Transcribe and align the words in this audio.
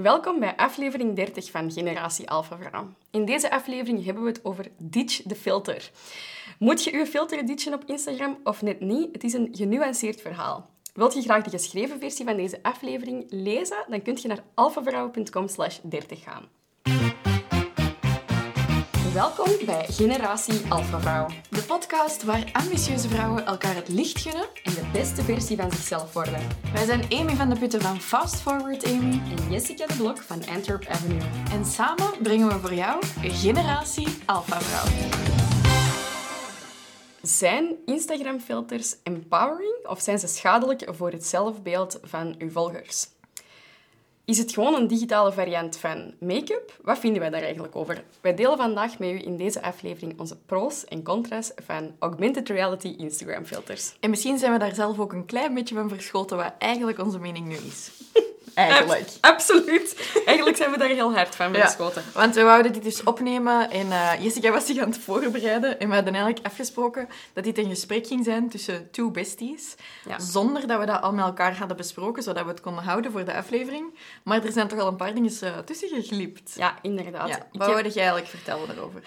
Welkom 0.00 0.40
bij 0.40 0.56
aflevering 0.56 1.16
30 1.16 1.50
van 1.50 1.72
Generatie 1.72 2.30
Alpha 2.30 2.56
Vrouw. 2.56 2.94
In 3.10 3.24
deze 3.24 3.50
aflevering 3.50 4.04
hebben 4.04 4.22
we 4.22 4.28
het 4.28 4.44
over 4.44 4.70
ditch 4.78 5.22
de 5.22 5.34
filter. 5.34 5.90
Moet 6.58 6.84
je 6.84 6.92
uw 6.92 7.04
filter 7.04 7.46
ditchen 7.46 7.74
op 7.74 7.84
Instagram 7.86 8.38
of 8.44 8.62
net 8.62 8.80
niet? 8.80 9.12
Het 9.12 9.24
is 9.24 9.32
een 9.32 9.48
genuanceerd 9.52 10.20
verhaal. 10.20 10.70
Wilt 10.94 11.14
je 11.14 11.22
graag 11.22 11.44
de 11.44 11.50
geschreven 11.50 11.98
versie 11.98 12.24
van 12.24 12.36
deze 12.36 12.62
aflevering 12.62 13.24
lezen? 13.28 13.84
Dan 13.88 14.02
kun 14.02 14.18
je 14.22 14.28
naar 14.28 14.44
alphavrouw.com 14.54 15.48
slash 15.48 15.78
30 15.82 16.22
gaan. 16.22 16.61
Welkom 19.12 19.48
bij 19.66 19.86
Generatie 19.88 20.60
Alpha 20.68 21.00
Vrouw. 21.00 21.26
De 21.50 21.62
podcast 21.62 22.22
waar 22.22 22.50
ambitieuze 22.52 23.08
vrouwen 23.08 23.46
elkaar 23.46 23.74
het 23.74 23.88
licht 23.88 24.20
gunnen. 24.20 24.46
En 24.62 24.74
de 24.74 24.88
beste 24.92 25.22
versie 25.22 25.56
van 25.56 25.70
zichzelf 25.70 26.12
worden. 26.12 26.40
Wij 26.72 26.84
zijn 26.84 27.04
Amy 27.10 27.34
van 27.34 27.48
de 27.48 27.58
Putten 27.58 27.80
van 27.80 28.00
Fast 28.00 28.40
Forward 28.40 28.84
Amy. 28.86 29.20
En 29.36 29.50
Jessica 29.50 29.86
de 29.86 29.94
Blok 29.96 30.18
van 30.18 30.46
Antwerp 30.46 30.86
Avenue. 30.86 31.20
En 31.50 31.64
samen 31.64 32.10
brengen 32.22 32.48
we 32.48 32.58
voor 32.58 32.74
jou 32.74 33.02
Generatie 33.20 34.08
Alpha 34.26 34.60
Vrouw. 34.60 35.10
Zijn 37.22 37.74
Instagram-filters 37.86 38.96
empowering 39.02 39.86
of 39.86 40.00
zijn 40.00 40.18
ze 40.18 40.26
schadelijk 40.26 40.84
voor 40.86 41.10
het 41.10 41.26
zelfbeeld 41.26 42.00
van 42.02 42.34
uw 42.38 42.50
volgers? 42.50 43.08
Is 44.32 44.38
het 44.38 44.52
gewoon 44.52 44.74
een 44.74 44.86
digitale 44.86 45.32
variant 45.32 45.76
van 45.76 46.14
make-up? 46.20 46.78
Wat 46.82 46.98
vinden 46.98 47.20
wij 47.20 47.30
daar 47.30 47.42
eigenlijk 47.42 47.76
over? 47.76 48.04
Wij 48.20 48.34
delen 48.34 48.56
vandaag 48.56 48.98
met 48.98 49.10
u 49.10 49.24
in 49.24 49.36
deze 49.36 49.62
aflevering 49.62 50.20
onze 50.20 50.36
pro's 50.46 50.84
en 50.84 51.02
contra's 51.02 51.52
van 51.64 51.94
augmented 51.98 52.48
reality 52.48 52.94
Instagram 52.96 53.44
filters. 53.44 53.96
En 54.00 54.10
misschien 54.10 54.38
zijn 54.38 54.52
we 54.52 54.58
daar 54.58 54.74
zelf 54.74 54.98
ook 54.98 55.12
een 55.12 55.26
klein 55.26 55.54
beetje 55.54 55.74
van 55.74 55.88
verschoten 55.88 56.36
wat 56.36 56.52
eigenlijk 56.58 56.98
onze 56.98 57.18
mening 57.18 57.46
nu 57.46 57.54
is. 57.54 57.90
Eigenlijk. 58.54 59.08
absoluut. 59.20 60.10
Eigenlijk 60.24 60.56
zijn 60.56 60.70
we 60.70 60.78
daar 60.78 60.88
heel 60.88 61.14
hard 61.14 61.34
van 61.34 61.54
verschoten. 61.54 62.02
want 62.14 62.34
we 62.34 62.42
wouden 62.42 62.72
dit 62.72 62.82
dus 62.82 63.02
opnemen 63.02 63.70
en 63.70 63.86
uh, 63.86 64.12
Jessica 64.20 64.50
was 64.50 64.66
zich 64.66 64.78
aan 64.78 64.88
het 64.88 64.98
voorbereiden. 64.98 65.80
En 65.80 65.88
we 65.88 65.94
hadden 65.94 66.14
eigenlijk 66.14 66.46
afgesproken 66.46 67.08
dat 67.32 67.44
dit 67.44 67.58
een 67.58 67.68
gesprek 67.68 68.06
ging 68.06 68.24
zijn 68.24 68.48
tussen 68.48 68.90
two 68.90 69.10
besties. 69.10 69.74
Zonder 70.16 70.66
dat 70.66 70.78
we 70.78 70.86
dat 70.86 71.02
al 71.02 71.12
met 71.12 71.24
elkaar 71.24 71.56
hadden 71.56 71.76
besproken, 71.76 72.22
zodat 72.22 72.44
we 72.44 72.50
het 72.50 72.60
konden 72.60 72.84
houden 72.84 73.12
voor 73.12 73.24
de 73.24 73.34
aflevering. 73.34 73.98
Maar 74.22 74.44
er 74.44 74.52
zijn 74.52 74.68
toch 74.68 74.78
al 74.78 74.86
een 74.86 74.96
paar 74.96 75.14
dingen 75.14 75.32
uh, 75.42 75.58
tussen 75.58 75.88
geglipt. 75.88 76.54
Ja, 76.56 76.78
inderdaad. 76.82 77.28
Ja. 77.28 77.46
Wat 77.52 77.66
heb... 77.66 77.84
jij 77.84 77.94
eigenlijk 77.94 78.26
vertellen 78.26 78.66
daarover? 78.66 79.02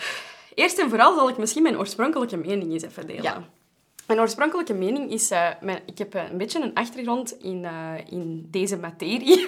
Eerst 0.53 0.78
en 0.78 0.89
vooral 0.89 1.16
zal 1.16 1.30
ik 1.30 1.38
misschien 1.38 1.64
mijn 1.64 1.78
oorspronkelijke 1.78 2.38
mening 2.38 2.72
eens 2.72 2.84
even 2.84 3.08
delen. 3.08 3.45
Mijn 4.08 4.20
oorspronkelijke 4.20 4.73
mening 4.73 5.11
is... 5.11 5.31
Uh, 5.31 5.50
mijn, 5.61 5.80
ik 5.86 5.98
heb 5.98 6.14
een 6.14 6.38
beetje 6.38 6.61
een 6.61 6.73
achtergrond 6.73 7.42
in, 7.42 7.64
uh, 7.64 7.94
in 8.09 8.47
deze 8.52 8.78
materie. 8.78 9.47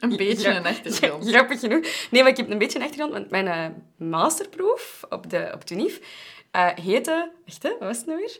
Een 0.00 0.16
beetje 0.26 0.48
een 0.48 0.66
achtergrond. 0.66 1.28
Grappig 1.28 1.60
genoeg. 1.60 1.86
Nee, 2.10 2.22
maar 2.22 2.30
ik 2.30 2.36
heb 2.36 2.50
een 2.50 2.58
beetje 2.58 2.78
een 2.78 2.84
achtergrond, 2.84 3.12
want 3.12 3.30
mijn 3.30 3.46
uh, 3.46 4.08
masterproef 4.08 5.04
op 5.08 5.30
de, 5.30 5.50
op 5.54 5.62
heette... 6.74 7.30
Wacht, 7.46 7.62
hè, 7.62 7.70
wat 7.70 7.78
was 7.88 7.96
het 7.96 8.06
nou 8.06 8.18
weer? 8.18 8.38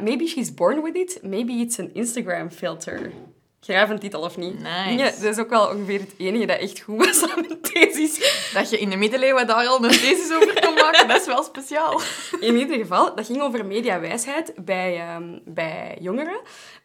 maybe 0.00 0.26
she's 0.26 0.54
born 0.54 0.82
with 0.82 0.96
it, 0.96 1.22
maybe 1.22 1.52
it's 1.52 1.78
an 1.78 1.90
Instagram 1.92 2.50
filter 2.50 3.12
titel 3.60 4.20
of 4.20 4.36
niet. 4.36 4.62
Nice. 4.62 4.96
Ja, 4.96 5.04
dat 5.04 5.22
is 5.22 5.38
ook 5.38 5.50
wel 5.50 5.68
ongeveer 5.68 6.00
het 6.00 6.14
enige 6.16 6.46
dat 6.46 6.58
echt 6.58 6.80
goed 6.80 7.04
was 7.04 7.22
aan 7.22 7.40
mijn 7.48 7.60
thesis. 7.60 8.50
Dat 8.52 8.70
je 8.70 8.78
in 8.78 8.90
de 8.90 8.96
middeleeuwen 8.96 9.46
daar 9.46 9.66
al 9.66 9.84
een 9.84 9.90
thesis 9.90 10.32
over 10.32 10.60
kon 10.60 10.74
maken, 10.74 11.08
dat 11.08 11.20
is 11.20 11.26
wel 11.26 11.42
speciaal. 11.42 12.00
In 12.40 12.56
ieder 12.56 12.76
geval, 12.76 13.14
dat 13.14 13.26
ging 13.26 13.40
over 13.40 13.66
mediawijsheid 13.66 14.52
bij, 14.64 15.14
um, 15.14 15.40
bij 15.44 15.96
jongeren. 16.00 16.40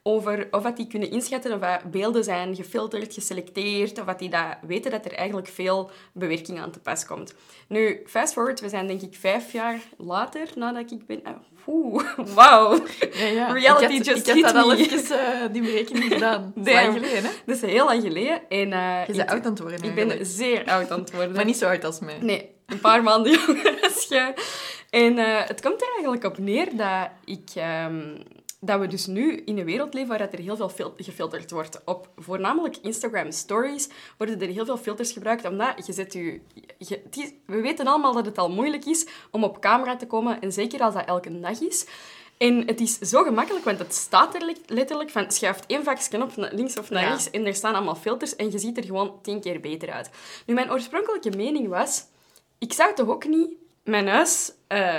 Over 0.05 0.47
of 0.51 0.63
dat 0.63 0.77
die 0.77 0.87
kunnen 0.87 1.11
inschatten 1.11 1.53
of 1.53 1.59
dat 1.59 1.91
beelden 1.91 2.23
zijn 2.23 2.55
gefilterd, 2.55 3.13
geselecteerd, 3.13 3.99
of 3.99 4.05
dat 4.05 4.19
die 4.19 4.29
dat 4.29 4.57
weten 4.61 4.91
dat 4.91 5.05
er 5.05 5.13
eigenlijk 5.13 5.47
veel 5.47 5.91
bewerking 6.13 6.59
aan 6.59 6.71
te 6.71 6.79
pas 6.79 7.05
komt. 7.05 7.33
Nu, 7.67 8.03
fast 8.05 8.33
forward, 8.33 8.59
we 8.59 8.69
zijn 8.69 8.87
denk 8.87 9.01
ik 9.01 9.15
vijf 9.15 9.51
jaar 9.51 9.79
later 9.97 10.47
nadat 10.55 10.91
ik 10.91 11.05
ben... 11.05 11.19
Oh, 11.27 11.52
Oeh, 11.67 12.03
wauw. 12.35 12.79
Ja, 13.13 13.25
ja. 13.25 13.51
Reality 13.51 13.93
just 13.93 14.27
Ik 14.27 14.33
heb 14.33 14.53
dat 14.53 14.55
al 14.55 14.73
even 14.73 15.17
uh, 15.17 15.17
die 15.51 15.61
berekening 15.61 16.13
gedaan. 16.13 16.51
Dat 16.55 16.67
is 16.67 16.73
lang 16.73 16.93
geleden, 16.93 17.23
hè? 17.23 17.29
Dat 17.45 17.55
is 17.55 17.61
heel 17.61 17.85
lang 17.85 18.01
geleden. 18.01 18.41
En, 18.49 18.71
uh, 18.71 19.07
je 19.07 19.13
bent 19.13 19.29
oud 19.29 19.45
aan 19.45 19.51
het 19.51 19.59
worden, 19.59 19.83
Ik 19.83 19.95
ben 19.95 20.25
zeer 20.25 20.65
oud 20.65 20.91
aan 20.91 20.99
het 20.99 21.11
worden. 21.15 21.35
maar 21.35 21.45
niet 21.45 21.57
zo 21.57 21.67
oud 21.67 21.83
als 21.83 21.99
mij. 21.99 22.17
Nee, 22.21 22.49
een 22.65 22.79
paar 22.79 23.03
maanden 23.09 23.31
jonger 23.31 23.79
als 23.81 24.05
je. 24.09 24.33
En 24.89 25.17
uh, 25.17 25.41
het 25.45 25.61
komt 25.61 25.81
er 25.81 25.87
eigenlijk 25.93 26.23
op 26.23 26.37
neer 26.37 26.67
dat 26.75 27.09
ik... 27.25 27.49
Um, 27.87 28.17
dat 28.65 28.79
we 28.79 28.87
dus 28.87 29.05
nu 29.05 29.35
in 29.35 29.57
een 29.57 29.65
wereld 29.65 29.93
leven 29.93 30.09
waar 30.09 30.21
er 30.31 30.39
heel 30.39 30.57
veel 30.57 30.93
gefilterd 30.97 31.51
wordt. 31.51 31.81
Op 31.85 32.09
voornamelijk 32.15 32.77
Instagram 32.77 33.31
stories 33.31 33.89
worden 34.17 34.41
er 34.41 34.47
heel 34.47 34.65
veel 34.65 34.77
filters 34.77 35.11
gebruikt, 35.11 35.45
omdat 35.45 35.85
je 35.85 35.93
zet 35.93 36.13
je, 36.13 36.41
je 36.77 37.33
we 37.45 37.61
weten 37.61 37.87
allemaal 37.87 38.13
dat 38.13 38.25
het 38.25 38.37
al 38.37 38.49
moeilijk 38.49 38.85
is 38.85 39.07
om 39.31 39.43
op 39.43 39.61
camera 39.61 39.95
te 39.95 40.07
komen, 40.07 40.41
en 40.41 40.51
zeker 40.51 40.79
als 40.79 40.93
dat 40.93 41.05
elke 41.05 41.39
dag 41.39 41.61
is. 41.61 41.87
En 42.37 42.67
het 42.67 42.79
is 42.79 42.97
zo 42.97 43.23
gemakkelijk, 43.23 43.65
want 43.65 43.79
het 43.79 43.93
staat 43.93 44.35
er 44.35 44.55
letterlijk 44.65 45.09
van 45.09 45.31
schuift 45.31 45.65
één 45.65 45.83
vakje 45.83 46.21
op 46.21 46.35
naar 46.35 46.53
links 46.53 46.77
of 46.77 46.89
naar 46.89 47.07
rechts 47.07 47.29
en 47.29 47.45
er 47.45 47.55
staan 47.55 47.75
allemaal 47.75 47.95
filters 47.95 48.35
en 48.35 48.51
je 48.51 48.59
ziet 48.59 48.77
er 48.77 48.83
gewoon 48.83 49.19
tien 49.21 49.41
keer 49.41 49.59
beter 49.59 49.91
uit. 49.91 50.09
Nu, 50.45 50.53
mijn 50.53 50.71
oorspronkelijke 50.71 51.37
mening 51.37 51.67
was, 51.67 52.05
ik 52.57 52.73
zou 52.73 52.95
toch 52.95 53.07
ook 53.07 53.27
niet 53.27 53.62
mijn 53.83 54.07
huis 54.07 54.51
uh, 54.69 54.93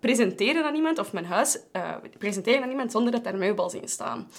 presenteren 0.00 0.64
aan 0.64 0.74
iemand, 0.74 0.98
of 0.98 1.12
mijn 1.12 1.24
huis 1.24 1.58
uh, 1.76 1.94
presenteren 2.18 2.62
aan 2.62 2.70
iemand 2.70 2.92
zonder 2.92 3.12
dat 3.12 3.24
daar 3.24 3.36
meubels 3.36 3.74
in 3.74 3.88
staan. 3.88 4.30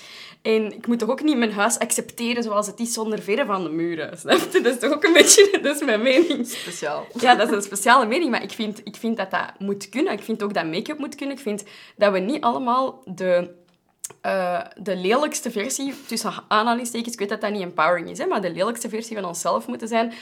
En 0.42 0.74
ik 0.74 0.88
moet 0.88 1.00
toch 1.00 1.10
ook 1.10 1.24
niet 1.24 1.38
mijn 1.38 1.52
huis 1.52 1.80
accepteren 1.80 2.44
zoals 2.44 2.68
het 2.68 2.80
is, 2.80 2.94
zonder 2.94 3.22
verre 3.22 3.46
van 3.46 3.64
de 3.64 3.70
muren. 3.70 4.18
Dat 4.52 4.66
is 4.66 4.80
toch 4.80 4.94
ook 4.94 5.04
een 5.04 5.14
beetje, 5.14 5.50
dat 5.62 5.76
is 5.76 5.86
mijn 5.86 6.02
mening. 6.02 6.48
Speciaal. 6.48 7.08
Ja, 7.20 7.36
dat 7.36 7.50
is 7.50 7.56
een 7.56 7.62
speciale 7.62 8.06
mening, 8.06 8.32
maar 8.32 8.44
ik 8.44 8.52
vind, 8.52 8.82
ik 8.84 8.96
vind 8.96 9.18
dat 9.18 9.32
dat 9.32 9.60
moet 9.60 9.90
kunnen. 9.90 10.14
Ik 10.14 10.24
vind 10.24 10.44
ook 10.44 10.54
dat 10.54 10.66
make-up 10.66 10.98
moet 10.98 11.16
kunnen. 11.16 11.36
Ik 11.36 11.42
vind 11.42 11.64
dat 11.96 12.12
we 12.12 12.20
niet 12.20 12.42
allemaal 12.42 13.02
de 13.06 13.62
uh, 14.26 14.62
de 14.76 14.96
lelijkste 14.96 15.52
versie, 15.52 15.94
tussen 16.08 16.34
aanhalingstekens, 16.48 17.14
ik 17.14 17.20
weet 17.20 17.30
dat 17.30 17.42
dat 17.42 17.52
niet 17.52 17.62
empowering 17.62 18.10
is, 18.10 18.18
hè, 18.18 18.26
maar 18.26 18.42
de 18.42 18.52
lelijkste 18.52 18.90
versie 18.90 19.16
van 19.16 19.26
onszelf 19.26 19.68
moeten 19.68 19.88
zijn, 19.88 20.14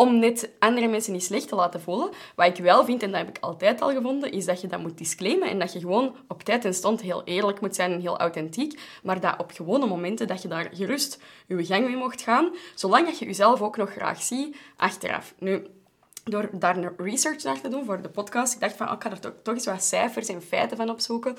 om 0.00 0.18
net 0.18 0.50
andere 0.58 0.88
mensen 0.88 1.12
niet 1.12 1.24
slecht 1.24 1.48
te 1.48 1.54
laten 1.54 1.80
voelen. 1.80 2.10
Wat 2.34 2.46
ik 2.46 2.64
wel 2.64 2.84
vind, 2.84 3.02
en 3.02 3.10
dat 3.10 3.20
heb 3.20 3.28
ik 3.28 3.38
altijd 3.40 3.80
al 3.80 3.92
gevonden, 3.92 4.32
is 4.32 4.44
dat 4.44 4.60
je 4.60 4.66
dat 4.66 4.80
moet 4.80 4.98
disclaimen 4.98 5.48
en 5.48 5.58
dat 5.58 5.72
je 5.72 5.80
gewoon 5.80 6.16
op 6.28 6.42
tijd 6.42 6.64
en 6.64 6.74
stond 6.74 7.00
heel 7.00 7.24
eerlijk 7.24 7.60
moet 7.60 7.74
zijn 7.74 7.92
en 7.92 8.00
heel 8.00 8.18
authentiek, 8.18 8.80
maar 9.02 9.20
dat 9.20 9.34
op 9.38 9.50
gewone 9.50 9.86
momenten 9.86 10.26
dat 10.26 10.42
je 10.42 10.48
daar 10.48 10.70
gerust 10.72 11.22
je 11.46 11.64
gang 11.64 11.86
mee 11.86 11.96
mocht 11.96 12.22
gaan, 12.22 12.50
zolang 12.74 13.06
dat 13.06 13.18
je 13.18 13.24
jezelf 13.24 13.62
ook 13.62 13.76
nog 13.76 13.90
graag 13.90 14.22
ziet 14.22 14.56
achteraf. 14.76 15.34
Nu, 15.38 15.66
door 16.24 16.48
daar 16.52 16.92
research 16.96 17.42
naar 17.42 17.60
te 17.60 17.68
doen 17.68 17.84
voor 17.84 18.02
de 18.02 18.10
podcast, 18.10 18.54
ik 18.54 18.60
dacht 18.60 18.76
van, 18.76 18.86
oh, 18.86 18.92
ik 18.92 19.02
ga 19.02 19.10
er 19.10 19.20
toch, 19.20 19.32
toch 19.42 19.54
eens 19.54 19.66
wat 19.66 19.84
cijfers 19.84 20.28
en 20.28 20.42
feiten 20.42 20.76
van 20.76 20.90
opzoeken, 20.90 21.36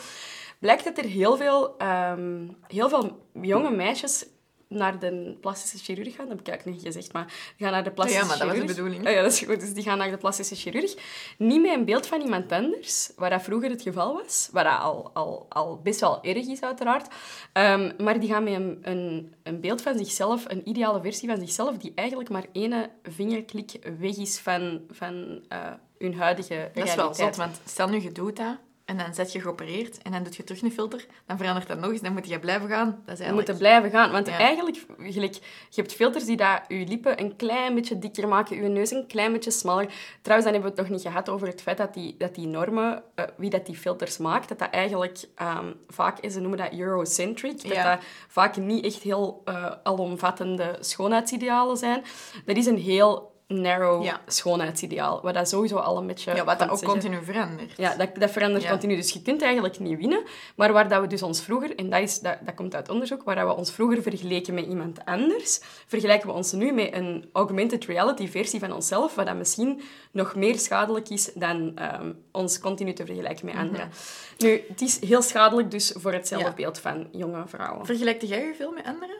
blijkt 0.60 0.84
dat 0.84 0.98
er 0.98 1.06
heel 1.06 1.38
veel, 1.38 1.76
um, 1.82 2.58
heel 2.68 2.90
veel 2.90 3.26
jonge 3.34 3.72
meisjes 3.72 4.26
naar 4.72 5.00
de 5.00 5.38
plastische 5.42 5.78
chirurg 5.78 6.16
gaan. 6.16 6.28
Dat 6.28 6.38
heb 6.38 6.40
ik 6.40 6.48
eigenlijk 6.48 6.78
niet 6.78 6.94
gezegd, 6.94 7.14
maar 7.14 7.26
die 7.26 7.66
gaan 7.66 7.72
naar 7.72 7.84
de 7.84 7.92
plastische 7.92 8.24
chirurg. 8.24 8.40
Ja, 8.40 8.46
maar 8.46 8.56
dat 8.56 8.66
was 8.68 8.76
de 8.76 8.82
bedoeling. 8.82 9.08
Oh, 9.08 9.14
ja, 9.14 9.22
dat 9.22 9.32
is 9.32 9.40
goed. 9.40 9.60
Dus 9.60 9.74
die 9.74 9.84
gaan 9.84 9.98
naar 9.98 10.10
de 10.10 10.18
plastische 10.18 10.56
chirurg. 10.56 10.96
Niet 11.38 11.62
met 11.62 11.72
een 11.72 11.86
beeld 11.86 12.08
van 12.08 12.22
iemand 12.22 12.52
anders, 12.52 13.12
waar 13.16 13.30
dat 13.30 13.42
vroeger 13.42 13.70
het 13.70 13.82
geval 13.82 14.14
was. 14.14 14.50
Waar 14.52 14.64
dat 14.64 14.80
al, 14.80 15.12
al, 15.14 15.46
al 15.50 15.80
best 15.84 16.00
wel 16.00 16.24
erg 16.24 16.48
is, 16.48 16.62
uiteraard. 16.62 17.08
Um, 17.54 17.92
maar 17.98 18.20
die 18.20 18.30
gaan 18.30 18.44
met 18.44 18.54
een, 18.54 18.80
een, 18.82 19.34
een, 19.44 19.60
beeld 19.60 19.82
van 19.82 19.98
zichzelf, 19.98 20.46
een 20.48 20.70
ideale 20.70 21.02
versie 21.02 21.30
van 21.30 21.40
zichzelf, 21.40 21.78
die 21.78 21.92
eigenlijk 21.96 22.30
maar 22.30 22.46
ene 22.52 22.90
vingerklik 23.04 23.92
weg 24.00 24.18
is 24.18 24.40
van, 24.40 24.82
van 24.90 25.42
uh, 25.50 25.72
hun 25.98 26.16
huidige 26.16 26.54
realiteit. 26.54 26.76
Dat 26.76 26.88
is 26.88 26.96
wel 26.96 27.14
zot, 27.14 27.36
want 27.36 27.62
stel 27.66 27.88
nu 27.88 28.02
je 28.02 28.12
doet 28.12 28.38
dat 28.38 28.58
en 28.92 28.98
dan 28.98 29.14
zet 29.14 29.32
je 29.32 29.42
geopereerd 29.42 30.02
en 30.02 30.12
dan 30.12 30.24
doe 30.24 30.34
je 30.36 30.44
terug 30.44 30.62
een 30.62 30.72
filter, 30.72 31.06
dan 31.26 31.38
verandert 31.38 31.68
dat 31.68 31.80
nog 31.80 31.92
eens, 31.92 32.02
dan 32.02 32.14
moet 32.14 32.28
je 32.28 32.40
blijven 32.40 32.70
gaan. 32.70 33.02
Dat 33.06 33.14
is 33.14 33.20
eigenlijk... 33.20 33.48
Je 33.48 33.54
moet 33.54 33.62
blijven 33.62 33.90
gaan, 33.90 34.12
want 34.12 34.28
eigenlijk, 34.28 34.86
gelijk, 34.98 35.34
je 35.70 35.82
hebt 35.82 35.94
filters 35.94 36.26
die 36.26 36.38
dat 36.38 36.62
je 36.68 36.86
lippen 36.88 37.20
een 37.20 37.36
klein 37.36 37.76
beetje 37.76 38.00
dikker 38.00 38.28
maken, 38.28 38.64
je 38.64 38.70
neus 38.70 38.92
een 38.92 39.08
klein 39.08 39.32
beetje 39.32 39.52
smaller. 39.52 39.94
Trouwens, 40.22 40.52
dan 40.52 40.62
hebben 40.62 40.62
we 40.62 40.82
het 40.82 40.90
nog 40.90 40.98
niet 40.98 41.08
gehad 41.08 41.30
over 41.30 41.48
het 41.48 41.62
feit 41.62 41.78
dat 41.78 41.94
die, 41.94 42.16
dat 42.18 42.36
die 42.36 42.48
normen, 42.48 43.04
uh, 43.16 43.26
wie 43.38 43.50
dat 43.50 43.66
die 43.66 43.76
filters 43.76 44.18
maakt, 44.18 44.50
dat 44.50 44.60
dat 44.60 44.70
eigenlijk 44.70 45.20
um, 45.42 45.76
vaak, 45.88 46.18
ze 46.30 46.40
noemen 46.40 46.58
dat 46.58 46.74
Eurocentric, 46.74 47.62
dat 47.68 47.84
dat 47.84 48.00
vaak 48.28 48.58
niet 48.58 48.86
echt 48.86 49.02
heel 49.02 49.42
uh, 49.46 49.72
alomvattende 49.84 50.78
schoonheidsidealen 50.80 51.78
zijn. 51.78 52.04
Dat 52.46 52.58
is 52.58 52.66
een 52.66 52.78
heel 52.78 53.31
narrow 53.54 54.08
schoonheidsideaal. 54.28 55.22
Wat 55.22 55.34
dat 55.34 55.50
sowieso 55.50 55.76
al 55.76 55.98
een 55.98 56.08
beetje... 56.08 56.36
Ja, 56.36 56.44
wat 56.44 56.60
dat 56.60 56.70
ook 56.70 56.84
continu 56.84 57.24
verandert. 57.24 57.78
Ja, 57.78 57.96
dat, 57.96 58.10
dat 58.16 58.32
verandert 58.32 58.68
continu. 58.68 58.96
Dus 58.96 59.12
je 59.12 59.22
kunt 59.22 59.42
eigenlijk 59.42 59.80
niet 59.80 59.98
winnen. 59.98 60.24
Maar 60.56 60.74
waar 60.74 60.90
dat 60.90 61.02
we 61.02 61.08
dus 61.08 61.22
ons 61.22 61.42
vroeger... 61.42 61.76
En 61.76 61.90
dat, 61.90 62.02
is, 62.02 62.20
dat, 62.20 62.38
dat 62.46 62.56
komt 62.56 62.76
uit 62.76 62.90
onderzoek. 62.90 63.24
Waar 63.24 63.36
dat 63.36 63.48
we 63.48 63.56
ons 63.56 63.72
vroeger 63.72 64.02
vergeleken 64.02 64.54
met 64.54 64.66
iemand 64.66 65.06
anders, 65.06 65.60
vergelijken 65.88 66.28
we 66.28 66.36
ons 66.36 66.52
nu 66.52 66.72
met 66.72 66.94
een 66.94 67.30
augmented 67.34 67.86
reality 67.86 68.28
versie 68.28 68.60
van 68.60 68.74
onszelf, 68.74 69.16
wat 69.16 69.26
dat 69.26 69.36
misschien 69.36 69.82
nog 70.12 70.36
meer 70.36 70.60
schadelijk 70.60 71.10
is 71.10 71.32
dan 71.34 71.80
um, 72.00 72.24
ons 72.32 72.60
continu 72.60 72.94
te 72.94 73.06
vergelijken 73.06 73.46
met 73.46 73.56
anderen. 73.56 73.88
Mhm. 73.88 74.46
Nu, 74.46 74.64
het 74.68 74.82
is 74.82 75.00
heel 75.00 75.22
schadelijk 75.22 75.72
dus 75.72 75.94
voor 75.98 76.14
het 76.14 76.28
zelfbeeld 76.28 76.80
van 76.80 77.08
jonge 77.12 77.44
vrouwen. 77.48 77.86
Vergelijkte 77.86 78.28
jij 78.28 78.46
je 78.46 78.54
veel 78.54 78.72
met 78.72 78.86
anderen? 78.86 79.16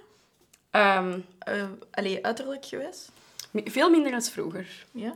Um, 0.72 1.26
uh, 1.50 1.64
allee, 1.92 2.26
uiterlijk 2.26 2.66
geweest? 2.66 3.12
Veel 3.54 3.90
minder 3.90 4.12
dan 4.12 4.22
vroeger. 4.22 4.68
Ja? 4.92 5.16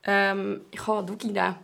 Ehm 0.00 0.54
goh, 0.72 1.06
doe 1.06 1.16
ik 1.16 1.34
dat? 1.34 1.54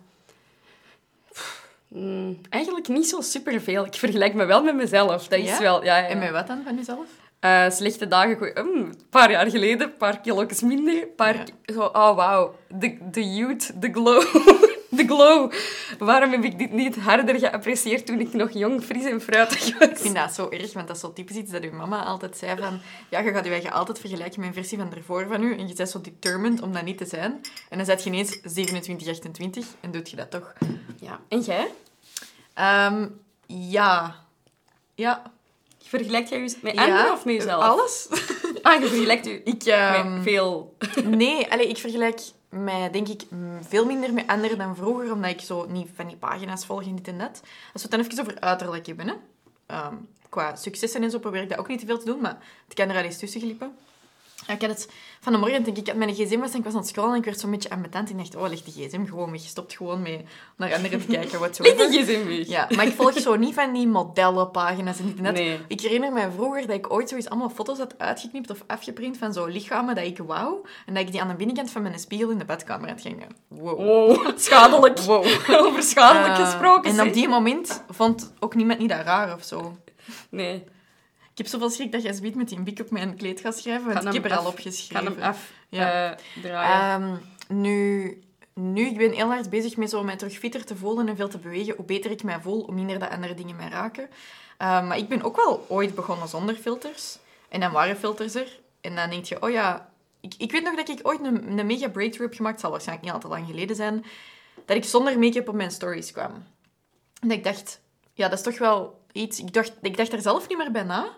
Mm, 1.88 2.40
eigenlijk 2.50 2.88
niet 2.88 3.08
zo 3.08 3.20
superveel. 3.20 3.84
Ik 3.86 3.94
vergelijk 3.94 4.34
me 4.34 4.44
wel 4.44 4.62
met 4.62 4.74
mezelf. 4.74 5.28
Dat 5.28 5.38
is 5.38 5.44
Ja? 5.48 5.58
wel... 5.60 5.84
Ja, 5.84 5.96
ja. 5.96 6.06
En 6.06 6.18
met 6.18 6.30
wat 6.30 6.46
dan 6.46 6.62
van 6.64 6.76
jezelf? 6.76 7.06
Eh, 7.40 7.70
slechte 7.70 8.08
dagen, 8.08 8.36
goeie- 8.36 8.60
mm, 8.62 8.74
een 8.76 9.00
paar 9.10 9.30
jaar 9.30 9.50
geleden, 9.50 9.86
een 9.86 9.96
paar 9.96 10.20
kilo's 10.20 10.60
minder. 10.60 11.02
een 11.02 11.14
Paar, 11.16 11.44
zo, 11.64 11.80
oh 11.80 12.16
wauw, 12.16 12.54
de, 12.68 12.98
de 13.10 13.34
youth, 13.34 13.80
de 13.82 13.90
glow. 13.92 14.22
De 14.98 15.04
glow. 15.06 15.52
Waarom 15.98 16.30
heb 16.30 16.44
ik 16.44 16.58
dit 16.58 16.72
niet 16.72 16.96
harder 16.96 17.38
geapprecieerd 17.38 18.06
toen 18.06 18.20
ik 18.20 18.32
nog 18.32 18.50
jong, 18.52 18.82
fris 18.84 19.04
en 19.04 19.20
fruitig 19.20 19.78
was? 19.78 19.88
Ik 19.88 19.98
vind 19.98 20.14
dat 20.14 20.32
zo 20.34 20.48
erg, 20.48 20.72
want 20.72 20.86
dat 20.86 20.96
is 20.96 21.02
zo 21.02 21.12
typisch 21.12 21.36
iets 21.36 21.50
dat 21.50 21.62
uw 21.62 21.72
mama 21.72 22.04
altijd 22.04 22.36
zei 22.36 22.60
van... 22.60 22.80
Ja, 23.10 23.18
je 23.20 23.32
gaat 23.32 23.44
je 23.44 23.50
eigen 23.50 23.72
altijd 23.72 23.98
vergelijken 23.98 24.40
met 24.40 24.48
een 24.48 24.54
versie 24.54 24.78
van 24.78 24.94
ervoor 24.94 25.26
van 25.28 25.42
u. 25.42 25.58
En 25.58 25.68
je 25.68 25.74
bent 25.74 25.90
zo 25.90 26.00
determined 26.00 26.62
om 26.62 26.72
dat 26.72 26.82
niet 26.84 26.98
te 26.98 27.06
zijn. 27.06 27.40
En 27.68 27.76
dan 27.76 27.86
zet 27.86 28.02
je 28.02 28.10
ineens 28.10 28.38
27, 28.42 29.08
28 29.08 29.64
en 29.80 29.90
doet 29.90 30.10
je 30.10 30.16
dat 30.16 30.30
toch. 30.30 30.52
Ja. 31.00 31.20
En 31.28 31.40
jij? 31.40 31.68
Ehm, 32.54 33.06
ja. 33.46 34.14
Ja. 34.94 35.22
Vergelijkt 35.84 36.28
jij 36.28 36.38
je 36.38 36.56
met 36.62 36.74
Ja. 36.74 36.84
anderen 36.84 37.12
of 37.12 37.24
met 37.24 37.34
jezelf? 37.34 37.62
Alles. 37.62 38.08
Ah, 38.62 38.80
je 38.82 38.88
vergelijkt 38.88 39.24
je 39.24 39.42
Ik... 39.42 39.62
ehm, 39.64 40.12
met 40.14 40.22
veel. 40.22 40.76
Nee, 41.04 41.52
allee, 41.52 41.68
ik 41.68 41.76
vergelijk 41.76 42.20
mij 42.48 42.90
denk 42.90 43.08
ik 43.08 43.22
veel 43.60 43.86
minder 43.86 44.12
met 44.12 44.26
anderen 44.26 44.58
dan 44.58 44.76
vroeger, 44.76 45.12
omdat 45.12 45.30
ik 45.30 45.40
zo 45.40 45.66
niet 45.66 45.88
van 45.94 46.06
die 46.06 46.16
pagina's 46.16 46.66
volg 46.66 46.82
en 46.82 46.96
dit 46.96 47.08
en 47.08 47.18
dat. 47.18 47.40
Als 47.72 47.82
we 47.82 47.88
het 47.88 47.90
dan 47.90 48.00
even 48.00 48.20
over 48.20 48.40
uiterlijk 48.40 48.86
hebben, 48.86 49.08
hè. 49.08 49.14
Ehm, 49.66 49.94
qua 50.28 50.56
successen 50.56 51.02
en 51.02 51.10
zo 51.10 51.18
probeer 51.18 51.42
ik 51.42 51.48
dat 51.48 51.58
ook 51.58 51.68
niet 51.68 51.80
te 51.80 51.86
veel 51.86 51.98
te 51.98 52.04
doen, 52.04 52.20
maar 52.20 52.38
het 52.64 52.74
kan 52.74 52.88
er 52.88 52.96
al 52.96 53.02
eens 53.02 53.18
tussen 53.18 53.40
glippen. 53.40 53.76
Ja, 54.48 54.54
ik 54.54 54.60
had 54.60 54.70
het 54.70 54.88
van 55.20 55.32
de 55.32 55.38
morgen, 55.38 55.62
denk 55.64 55.76
ik, 55.76 55.82
ik 55.82 55.86
had 55.88 55.96
mijn 55.96 56.14
gsm 56.14 56.38
was 56.38 56.50
en 56.52 56.58
ik 56.58 56.64
was 56.64 56.72
aan 56.72 56.78
het 56.78 56.88
scrollen 56.88 57.12
en 57.12 57.18
ik 57.18 57.24
werd 57.24 57.40
zo'n 57.40 57.50
beetje 57.50 57.70
ambetant 57.70 58.10
en 58.10 58.16
dacht, 58.16 58.36
oh, 58.36 58.48
leg 58.48 58.62
de 58.62 58.70
gsm 58.70 59.06
gewoon 59.06 59.30
weg. 59.30 59.40
Stopt 59.40 59.76
gewoon 59.76 60.02
mee 60.02 60.24
naar 60.56 60.74
anderen 60.74 61.00
te 61.00 61.06
kijken, 61.06 61.40
wat 61.40 61.56
zo. 61.56 61.62
Leg 61.62 61.76
die 61.88 62.02
gsm 62.02 62.26
weg. 62.26 62.46
Ja, 62.48 62.68
maar 62.76 62.86
ik 62.86 62.92
volg 62.92 63.18
zo 63.20 63.36
niet 63.36 63.54
van 63.54 63.72
die 63.72 63.86
modellenpagina's 63.86 64.98
en 64.98 65.06
dit 65.06 65.16
en 65.16 65.24
dat. 65.24 65.32
Nee. 65.34 65.58
Ik 65.68 65.80
herinner 65.80 66.12
me 66.12 66.28
vroeger 66.34 66.66
dat 66.66 66.76
ik 66.76 66.92
ooit 66.92 67.08
zoiets 67.08 67.28
allemaal 67.28 67.50
foto's 67.50 67.78
had 67.78 67.98
uitgeknipt 67.98 68.50
of 68.50 68.64
afgeprint 68.66 69.16
van 69.18 69.32
zo 69.32 69.46
lichamen 69.46 69.94
dat 69.94 70.04
ik 70.04 70.18
wou. 70.18 70.54
En 70.86 70.94
dat 70.94 71.02
ik 71.02 71.10
die 71.12 71.20
aan 71.22 71.28
de 71.28 71.34
binnenkant 71.34 71.70
van 71.70 71.82
mijn 71.82 71.98
spiegel 71.98 72.30
in 72.30 72.38
de 72.38 72.44
badkamer 72.44 72.88
had 72.88 73.02
hangen. 73.02 73.28
Wow. 73.48 73.78
Wow, 73.78 74.38
schadelijk. 74.38 74.98
Wow. 74.98 75.26
Over 75.66 75.82
schadelijk 75.82 76.38
Eh, 76.38 76.44
gesproken. 76.44 76.90
En 76.98 77.06
op 77.06 77.12
die 77.12 77.28
moment 77.28 77.82
vond 77.90 78.32
ook 78.38 78.54
niemand 78.54 78.78
niet 78.78 78.88
dat 78.88 79.04
raar 79.04 79.34
of 79.34 79.42
zo. 79.44 79.76
Nee, 80.30 80.64
Ik 81.38 81.44
heb 81.44 81.52
zoveel 81.52 81.70
schrik 81.70 81.92
dat 81.92 82.02
jij 82.02 82.12
zoiets 82.12 82.36
met 82.36 82.48
die 82.48 82.60
bik 82.62 82.80
op 82.80 82.90
mijn 82.90 83.16
kleed 83.16 83.40
gaat 83.40 83.58
schrijven, 83.58 83.92
want 83.92 84.06
ik 84.06 84.12
heb 84.12 84.24
er 84.24 84.30
al 84.30 84.38
af- 84.38 84.46
op 84.46 84.58
ik 84.58 84.62
geschreven. 84.62 85.06
ga 85.06 85.12
hem 85.12 85.22
af 85.22 85.50
Ja. 85.68 86.10
eh, 86.10 86.18
draaien. 86.42 87.02
Ehm, 87.02 87.16
nu, 87.60 88.22
nu, 88.54 88.86
ik 88.86 88.96
ben 88.96 89.12
heel 89.12 89.26
hard 89.26 89.50
bezig 89.50 89.76
met 89.76 89.90
zo 89.90 90.02
mij 90.04 90.16
terug 90.16 90.38
fitter 90.38 90.64
te 90.64 90.76
voelen 90.76 91.08
en 91.08 91.16
veel 91.16 91.28
te 91.28 91.38
bewegen. 91.38 91.74
Hoe 91.76 91.84
beter 91.84 92.10
ik 92.10 92.22
mij 92.22 92.40
voel, 92.40 92.64
hoe 92.64 92.74
minder 92.74 92.98
dat 92.98 93.10
andere 93.10 93.34
dingen 93.34 93.56
mij 93.56 93.68
raken. 93.68 94.08
Ehm, 94.58 94.86
maar 94.86 94.98
ik 94.98 95.08
ben 95.08 95.22
ook 95.22 95.36
wel 95.36 95.64
ooit 95.68 95.94
begonnen 95.94 96.28
zonder 96.28 96.54
filters. 96.54 97.18
En 97.48 97.60
dan 97.60 97.72
waren 97.72 97.96
filters 97.96 98.34
er. 98.34 98.60
En 98.80 98.94
dan 98.94 99.10
denk 99.10 99.24
je, 99.24 99.42
oh 99.42 99.50
ja... 99.50 99.90
Ik, 100.20 100.34
ik 100.38 100.52
weet 100.52 100.62
nog 100.62 100.74
dat 100.76 100.88
ik 100.88 100.98
ooit 101.02 101.20
een, 101.24 101.58
een 101.58 101.66
mega 101.66 101.88
breakthrough 101.88 102.20
heb 102.20 102.34
gemaakt. 102.34 102.60
Zal 102.60 102.70
waarschijnlijk 102.70 103.06
niet 103.06 103.14
al 103.16 103.20
te 103.30 103.36
lang 103.36 103.46
geleden 103.46 103.76
zijn. 103.76 104.04
Dat 104.64 104.76
ik 104.76 104.84
zonder 104.84 105.18
make-up 105.18 105.48
op 105.48 105.54
mijn 105.54 105.70
stories 105.70 106.12
kwam. 106.12 106.32
En 107.20 107.28
dat 107.28 107.36
ik 107.38 107.44
dacht, 107.44 107.80
ja, 108.12 108.28
dat 108.28 108.38
is 108.38 108.44
toch 108.44 108.58
wel 108.58 109.00
iets... 109.12 109.38
Ik 109.40 109.52
dacht, 109.52 109.72
ik 109.82 109.96
dacht 109.96 110.12
er 110.12 110.20
zelf 110.22 110.48
niet 110.48 110.58
meer 110.58 110.70
bij 110.70 110.82
na. 110.82 111.16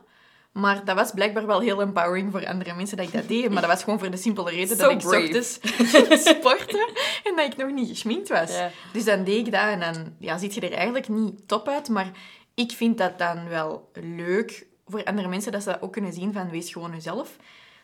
Maar 0.52 0.85
dat 0.85 0.97
was 0.97 1.11
blijkbaar 1.11 1.47
wel 1.47 1.61
heel 1.61 1.81
empowering 1.81 2.31
voor 2.31 2.47
andere 2.47 2.75
mensen 2.75 2.97
dat 2.97 3.06
ik 3.06 3.12
dat 3.12 3.29
deed. 3.29 3.50
Maar 3.50 3.61
dat 3.62 3.70
was 3.70 3.82
gewoon 3.82 3.99
voor 3.99 4.11
de 4.11 4.17
simpele 4.17 4.50
reden 4.50 4.76
So 4.76 4.82
dat 4.82 4.91
ik 4.91 4.99
brave. 4.99 5.23
ochtends 5.23 6.29
sportte 6.29 6.88
en 7.25 7.37
dat 7.37 7.47
ik 7.47 7.56
nog 7.56 7.70
niet 7.70 7.88
geschminkt 7.88 8.29
was. 8.29 8.52
Dus 8.93 9.05
dan 9.05 9.25
deed 9.25 9.47
ik 9.47 9.52
dat 9.52 9.61
en 9.61 9.81
dan 9.81 10.14
ja, 10.19 10.38
ziet 10.38 10.55
je 10.55 10.61
er 10.61 10.73
eigenlijk 10.73 11.08
niet 11.08 11.49
top 11.49 11.69
uit. 11.69 11.88
Maar 11.88 12.11
ik 12.55 12.73
vind 12.73 12.99
dat 12.99 13.19
dan 13.19 13.49
wel 13.49 13.91
leuk 13.93 14.67
voor 14.87 15.05
andere 15.05 15.29
mensen, 15.29 15.52
dat 15.52 15.62
ze 15.62 15.69
dat 15.69 15.82
ook 15.82 15.93
kunnen 15.93 16.12
zien 16.12 16.32
van 16.32 16.50
wees 16.50 16.73
gewoon 16.73 16.91
jezelf. 16.93 17.37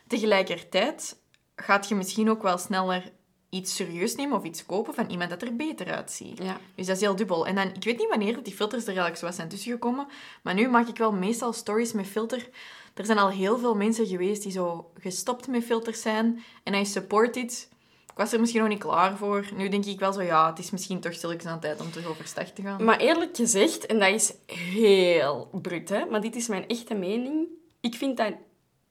Tegelijkertijd 0.07 1.17
gaat 1.55 1.87
je 1.89 1.95
misschien 1.95 2.29
ook 2.29 2.41
wel 2.41 2.57
sneller 2.57 3.11
iets 3.49 3.75
serieus 3.75 4.15
nemen 4.15 4.37
of 4.37 4.43
iets 4.43 4.65
kopen 4.65 4.93
van 4.93 5.09
iemand 5.09 5.29
dat 5.29 5.41
er 5.41 5.55
beter 5.55 5.91
uitziet. 5.91 6.37
Ja. 6.43 6.57
Dus 6.75 6.85
dat 6.85 6.95
is 6.95 7.01
heel 7.01 7.15
dubbel. 7.15 7.47
En 7.47 7.55
dan, 7.55 7.67
ik 7.67 7.83
weet 7.83 7.97
niet 7.97 8.09
wanneer 8.09 8.33
dat 8.33 8.45
die 8.45 8.53
filters 8.53 8.81
er 8.81 8.87
eigenlijk 8.87 9.17
zo 9.17 9.31
zijn 9.31 9.49
tussengekomen, 9.49 10.07
maar 10.41 10.53
nu 10.53 10.69
maak 10.69 10.87
ik 10.87 10.97
wel 10.97 11.11
meestal 11.11 11.53
stories 11.53 11.93
met 11.93 12.07
filter. 12.07 12.49
Er 12.93 13.05
zijn 13.05 13.17
al 13.17 13.29
heel 13.29 13.57
veel 13.57 13.75
mensen 13.75 14.07
geweest 14.07 14.43
die 14.43 14.51
zo 14.51 14.91
gestopt 14.99 15.47
met 15.47 15.63
filters 15.63 16.01
zijn 16.01 16.43
en 16.63 16.73
I 16.73 16.85
support 16.85 17.35
it. 17.35 17.69
Ik 18.11 18.23
was 18.23 18.33
er 18.33 18.39
misschien 18.39 18.61
nog 18.61 18.69
niet 18.69 18.79
klaar 18.79 19.17
voor. 19.17 19.45
Nu 19.55 19.69
denk 19.69 19.85
ik 19.85 19.99
wel 19.99 20.13
zo, 20.13 20.21
ja, 20.21 20.49
het 20.49 20.59
is 20.59 20.71
misschien 20.71 20.99
toch 20.99 21.13
stilletjes 21.13 21.51
aan 21.51 21.59
tijd 21.59 21.81
om 21.81 21.91
terug 21.91 22.07
overstag 22.07 22.49
te 22.49 22.61
gaan. 22.61 22.83
Maar 22.83 22.99
eerlijk 22.99 23.35
gezegd, 23.35 23.85
en 23.85 23.99
dat 23.99 24.09
is 24.09 24.33
heel 24.45 25.49
brut, 25.51 25.89
hè, 25.89 26.05
maar 26.05 26.21
dit 26.21 26.35
is 26.35 26.47
mijn 26.47 26.67
echte 26.67 26.93
mening. 26.93 27.47
Ik 27.79 27.95
vind 27.95 28.17
dat 28.17 28.33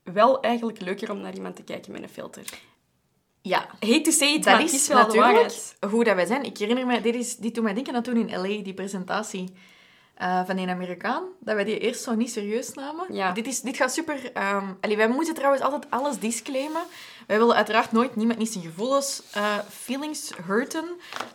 wel 0.02 0.40
eigenlijk 0.40 0.80
leuker 0.80 1.10
om 1.10 1.20
naar 1.20 1.34
iemand 1.34 1.56
te 1.56 1.62
kijken 1.62 1.92
met 1.92 2.02
een 2.02 2.08
filter. 2.08 2.44
Ja, 3.46 3.66
Hate 3.80 4.00
to 4.00 4.10
say 4.10 4.32
it, 4.34 4.44
dat 4.44 4.54
maar 4.54 4.62
is 4.62 4.72
het 4.72 4.80
is 4.80 4.88
wel 4.88 4.96
natuurlijk 4.96 5.52
hoe 5.90 6.04
dat 6.04 6.14
wij 6.14 6.26
zijn. 6.26 6.44
Ik 6.44 6.58
herinner 6.58 6.86
me, 6.86 7.00
dit, 7.00 7.14
is, 7.14 7.36
dit 7.36 7.54
doet 7.54 7.64
mij 7.64 7.74
denken 7.74 7.94
aan 7.94 8.02
toen 8.02 8.28
in 8.28 8.40
L.A., 8.40 8.62
die 8.62 8.74
presentatie 8.74 9.52
eh, 10.14 10.44
van 10.46 10.58
een 10.58 10.68
Amerikaan, 10.68 11.22
dat 11.40 11.54
wij 11.54 11.64
die 11.64 11.78
eerst 11.78 12.02
zo 12.02 12.14
niet 12.14 12.30
serieus 12.30 12.74
namen. 12.74 13.14
Ja. 13.14 13.32
Dit, 13.32 13.46
is, 13.46 13.60
dit 13.60 13.76
gaat 13.76 13.92
super... 13.92 14.32
allee, 14.80 14.96
wij 14.96 15.08
moeten 15.08 15.34
trouwens 15.34 15.62
altijd 15.62 15.86
alles 15.90 16.18
disclaimen. 16.18 16.82
Wij 17.26 17.38
willen 17.38 17.56
uiteraard 17.56 17.92
nooit 17.92 18.16
niemand 18.16 18.38
niet 18.38 18.52
zijn 18.52 18.64
gevoelens, 18.64 19.22
eh, 19.32 19.58
feelings 19.70 20.32
hurten. 20.46 20.84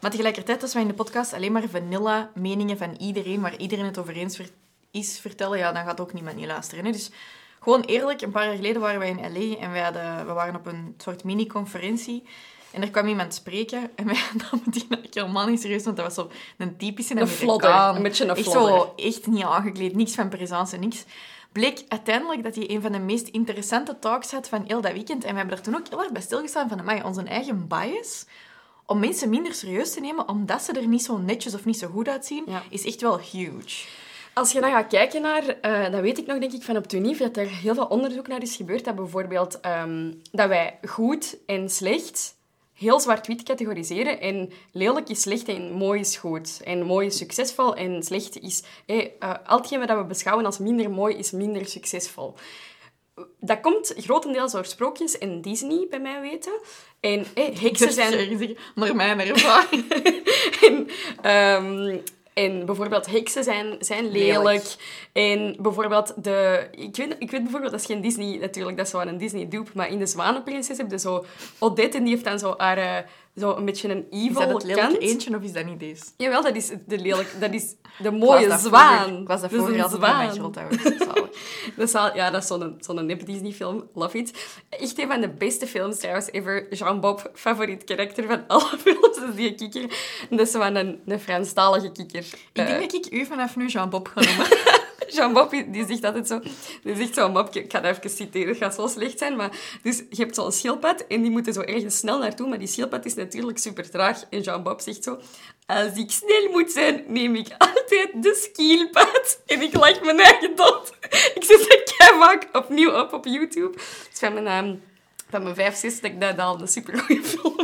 Maar 0.01 0.11
tegelijkertijd, 0.11 0.61
als 0.61 0.73
wij 0.73 0.81
in 0.81 0.87
de 0.87 0.93
podcast 0.93 1.33
alleen 1.33 1.51
maar 1.51 1.69
vanilla 1.69 2.31
meningen 2.35 2.77
van 2.77 2.95
iedereen, 2.99 3.41
waar 3.41 3.57
iedereen 3.57 3.85
het 3.85 3.97
over 3.97 4.15
eens 4.15 4.35
ver- 4.35 4.49
is, 4.91 5.19
vertellen, 5.19 5.57
ja, 5.57 5.71
dan 5.71 5.85
gaat 5.85 5.99
ook 5.99 6.13
niemand 6.13 6.35
niet 6.35 6.47
luisteren. 6.47 6.85
Hè? 6.85 6.91
Dus 6.91 7.11
gewoon 7.63 7.81
eerlijk, 7.81 8.21
een 8.21 8.31
paar 8.31 8.45
jaar 8.45 8.55
geleden 8.55 8.81
waren 8.81 8.99
wij 8.99 9.09
in 9.09 9.17
L.A. 9.19 9.59
en 9.59 9.71
wij 9.71 9.81
hadden, 9.81 10.25
we 10.25 10.33
waren 10.33 10.55
op 10.55 10.65
een 10.65 10.93
soort 10.97 11.23
mini-conferentie. 11.23 12.23
En 12.71 12.81
er 12.81 12.89
kwam 12.91 13.07
iemand 13.07 13.33
spreken 13.33 13.91
en 13.95 14.05
wij 14.05 14.15
namen 14.51 14.71
die 14.71 14.81
eigenlijk 14.81 15.13
helemaal 15.13 15.47
niet 15.47 15.61
serieus, 15.61 15.83
want 15.83 15.95
dat 15.97 16.05
was 16.05 16.15
zo 16.15 16.31
een 16.57 16.77
typische 16.77 17.13
Een 17.13 17.19
Amerikaan. 17.19 17.47
flodder, 17.47 17.95
een 17.95 18.03
beetje 18.03 18.23
een 18.23 18.35
echt 18.35 18.49
flodder. 18.51 18.73
zo, 18.79 18.93
echt 18.95 19.27
niet 19.27 19.43
aangekleed, 19.43 19.95
niks 19.95 20.13
van 20.15 20.29
présence, 20.29 20.77
niks. 20.77 21.03
Bleek 21.51 21.83
uiteindelijk 21.87 22.43
dat 22.43 22.55
hij 22.55 22.69
een 22.69 22.81
van 22.81 22.91
de 22.91 22.99
meest 22.99 23.27
interessante 23.27 23.99
talks 23.99 24.31
had 24.31 24.49
van 24.49 24.63
heel 24.67 24.81
dat 24.81 24.91
weekend. 24.93 25.23
En 25.23 25.31
we 25.31 25.37
hebben 25.37 25.57
er 25.57 25.63
toen 25.63 25.75
ook 25.75 25.87
heel 25.89 26.01
erg 26.03 26.11
bij 26.11 26.21
stilgestaan 26.21 26.69
van, 26.69 26.79
amai, 26.79 27.01
onze 27.03 27.23
eigen 27.23 27.67
bias 27.67 28.25
om 28.85 28.99
mensen 28.99 29.30
minder 29.30 29.53
serieus 29.53 29.94
te 29.94 29.99
nemen, 29.99 30.27
omdat 30.27 30.61
ze 30.61 30.71
er 30.73 30.87
niet 30.87 31.03
zo 31.03 31.18
netjes 31.18 31.53
of 31.53 31.65
niet 31.65 31.77
zo 31.77 31.87
goed 31.87 32.07
uitzien, 32.07 32.44
Ja. 32.47 32.63
is 32.69 32.85
echt 32.85 33.01
wel 33.01 33.19
huge. 33.19 33.85
Als 34.33 34.52
je 34.52 34.61
dan 34.61 34.71
gaat 34.71 34.88
kijken 34.88 35.21
naar, 35.21 35.47
eh, 35.61 35.92
dat 35.92 36.02
weet 36.02 36.18
ik 36.18 36.26
nog 36.26 36.40
denk 36.40 36.54
ik 36.54 36.64
van 36.64 36.78
op 36.78 36.88
Tunief, 36.88 37.18
dat 37.18 37.38
er 37.38 37.47
heel 37.47 37.73
veel 37.73 37.85
onderzoek 37.85 38.28
naar 38.28 38.42
is 38.42 38.56
gebeurd, 38.56 38.85
dat 38.85 38.95
bijvoorbeeld 38.95 39.59
ehm, 39.59 40.11
dat 40.31 40.47
wij 40.47 40.80
goed 40.88 41.38
en 41.45 41.69
slecht 41.69 42.35
heel 42.81 43.00
zwart-wit 43.00 43.44
categoriseren 43.44 44.21
en 44.21 44.52
lelijk 44.71 45.09
is 45.09 45.21
slecht 45.21 45.47
en 45.47 45.71
mooi 45.71 46.00
is 46.00 46.18
goed. 46.18 46.61
En 46.64 46.83
mooi 46.83 47.07
is 47.07 47.18
succesvol 47.18 47.76
en 47.76 48.04
slecht 48.04 48.40
is... 48.40 48.64
Hey, 48.85 49.14
eh, 49.19 49.33
al 49.45 49.57
hetgeen 49.57 49.80
wat 49.80 49.97
we 49.97 50.04
beschouwen 50.04 50.45
als 50.45 50.57
minder 50.57 50.90
mooi 50.90 51.16
is 51.16 51.31
minder 51.31 51.66
succesvol. 51.66 52.33
Dat 53.40 53.61
komt 53.61 53.94
grotendeels 53.97 54.52
door 54.52 54.66
sprookjes 54.66 55.18
en 55.18 55.42
Disney, 55.42 55.88
bij 55.90 56.00
mij 56.00 56.21
weten. 56.21 56.59
En 57.00 57.26
hey, 57.33 57.54
heksen 57.59 57.92
zijn... 57.92 58.57
Naar 58.76 58.95
mijn 58.95 59.19
ervaring. 59.19 59.85
En, 60.61 60.88
ehm, 61.21 61.97
en 62.44 62.66
bijvoorbeeld 62.66 63.06
heksen 63.06 63.44
zijn, 63.44 63.76
zijn 63.80 64.12
lelijk. 64.12 64.44
Lelijk. 64.44 64.76
En 65.12 65.56
bijvoorbeeld 65.60 66.24
de... 66.24 66.68
Ik 66.71 66.95
weet, 66.95 67.16
ik 67.19 67.31
weet 67.31 67.42
bijvoorbeeld, 67.42 67.71
dat 67.71 67.80
is 67.80 67.86
geen 67.86 68.02
Disney 68.02 68.38
natuurlijk, 68.38 68.78
dat 68.78 68.86
is 68.86 68.92
zo 68.92 69.00
een 69.00 69.18
Disney-dupe, 69.18 69.71
maar 69.74 69.90
in 69.90 70.00
de 70.00 70.06
Zwanenprinses 70.06 70.78
heb 70.78 70.92
je 70.92 71.00
zo 71.00 71.26
Odette 71.60 71.98
en 71.98 72.04
die 72.04 72.14
heeft 72.14 72.26
dan 72.26 72.40
zo 72.40 72.54
haar... 72.57 73.10
eh, 73.35 73.42
zo 73.42 73.56
een 73.56 73.66
beetje 73.66 73.90
een 73.90 74.06
Is 74.09 74.19
evil 74.28 74.40
dat 74.40 74.50
het 74.54 74.64
lelijke 74.64 74.88
kant. 74.92 75.02
eentje 75.02 75.35
of 75.35 75.42
is 75.44 75.52
dat 75.54 75.66
niet 75.66 75.80
deze? 75.80 76.04
Jawel, 76.18 76.42
dat 76.44 76.56
is 76.56 76.68
de 76.88 76.97
lelijk... 76.97 77.35
Dat 77.40 77.54
is 77.54 77.76
de 78.00 78.11
mooie 78.26 78.47
dat 78.47 78.59
zwaan. 78.59 78.97
vroeger- 78.97 79.21
Ik 79.21 79.28
was 79.28 79.42
dat 79.42 79.50
Dat 79.52 79.59
is 79.59 79.66
vroeger 79.66 79.76
een 79.85 79.92
altijd 79.92 80.02
zwaan. 80.02 80.31
grootouders. 80.31 80.81
Zalig. 80.97 81.30
Dat 81.78 81.88
is 81.88 81.92
ja, 81.92 82.30
dat 82.31 82.42
is 82.42 82.47
zo'n 82.47 82.76
zo'n 82.80 83.06
nep 83.06 83.26
Disney-film. 83.26 83.90
Love 83.94 84.18
it. 84.18 84.31
Echt 84.69 85.00
een 85.00 85.07
van 85.07 85.21
de 85.21 85.30
beste 85.30 85.68
films 85.68 85.97
trouwens 85.97 86.31
ever. 86.31 86.73
Jean-Bob, 86.76 87.31
favoriet 87.33 87.83
karakter 87.83 88.28
van 88.28 88.44
alle 88.47 88.78
films, 88.83 89.18
is 89.30 89.35
die 89.35 89.56
kikker. 89.56 89.81
En 90.30 90.38
dat 90.38 90.45
is 90.45 90.52
zo 90.52 90.61
een, 90.61 91.00
een 91.06 91.19
Franstalige 91.19 91.92
kikker. 91.92 92.19
Ik 92.19 92.38
Eh, 92.54 92.66
denk 92.68 92.81
dat 92.92 93.06
ik 93.06 93.14
u 93.14 93.26
vanaf 93.26 93.56
nu 93.56 93.68
Jean-Bob 93.68 94.07
ga 94.07 94.21
noemen. 94.21 94.47
Jean-Bob, 95.13 95.49
die 95.68 95.85
zegt 95.87 96.03
altijd 96.03 96.27
zo... 96.27 96.39
Die 96.83 96.95
zegt 96.95 97.13
zo'n 97.13 97.31
mopje... 97.31 97.63
Ik 97.63 97.71
ga 97.71 97.80
dat 97.80 97.97
even 97.97 98.09
citeren, 98.09 98.47
het 98.47 98.57
gaat 98.57 98.75
zo 98.75 98.87
slecht 98.87 99.18
zijn, 99.18 99.35
maar... 99.35 99.51
Dus 99.83 99.97
je 100.09 100.23
hebt 100.23 100.35
zo'n 100.35 100.51
schildpad 100.51 101.06
en 101.07 101.21
die 101.21 101.31
moeten 101.31 101.53
zo 101.53 101.61
ergens 101.61 101.97
snel 101.97 102.19
naartoe, 102.19 102.47
maar 102.47 102.59
die 102.59 102.68
schildpad 102.68 103.06
is 103.06 103.13
natuurlijk 103.13 103.57
super 103.57 103.89
traag. 103.89 104.23
En 104.30 104.41
Jean-Bob 104.41 104.81
zegt 104.81 105.03
zo... 105.03 105.19
Als 105.65 105.95
ik 105.95 106.11
snel 106.11 106.49
moet 106.51 106.71
zijn, 106.71 107.03
neem 107.07 107.35
ik 107.35 107.47
altijd 107.57 108.09
de 108.13 108.35
skillpad. 108.35 109.39
En 109.45 109.61
ik 109.61 109.73
lach 109.73 110.01
mijn 110.01 110.19
eigen 110.19 110.56
dood. 110.56 110.94
Ik 111.35 111.44
zet 111.44 111.94
dat 111.97 112.13
vaak 112.19 112.47
opnieuw 112.53 112.99
op 112.99 113.13
op 113.13 113.25
YouTube. 113.25 113.71
Het 113.71 114.09
is 114.13 114.19
van 114.19 114.33
mijn, 114.33 114.47
ehm, 114.47 114.75
van 115.30 115.44
mijn 115.44 115.56
vijf, 115.56 115.75
zes, 115.75 116.01
dat 116.01 116.11
ik 116.11 116.21
dat 116.21 116.37
al 116.37 116.61
een 116.61 116.68
supergoeie 116.68 117.23
film 117.30 117.56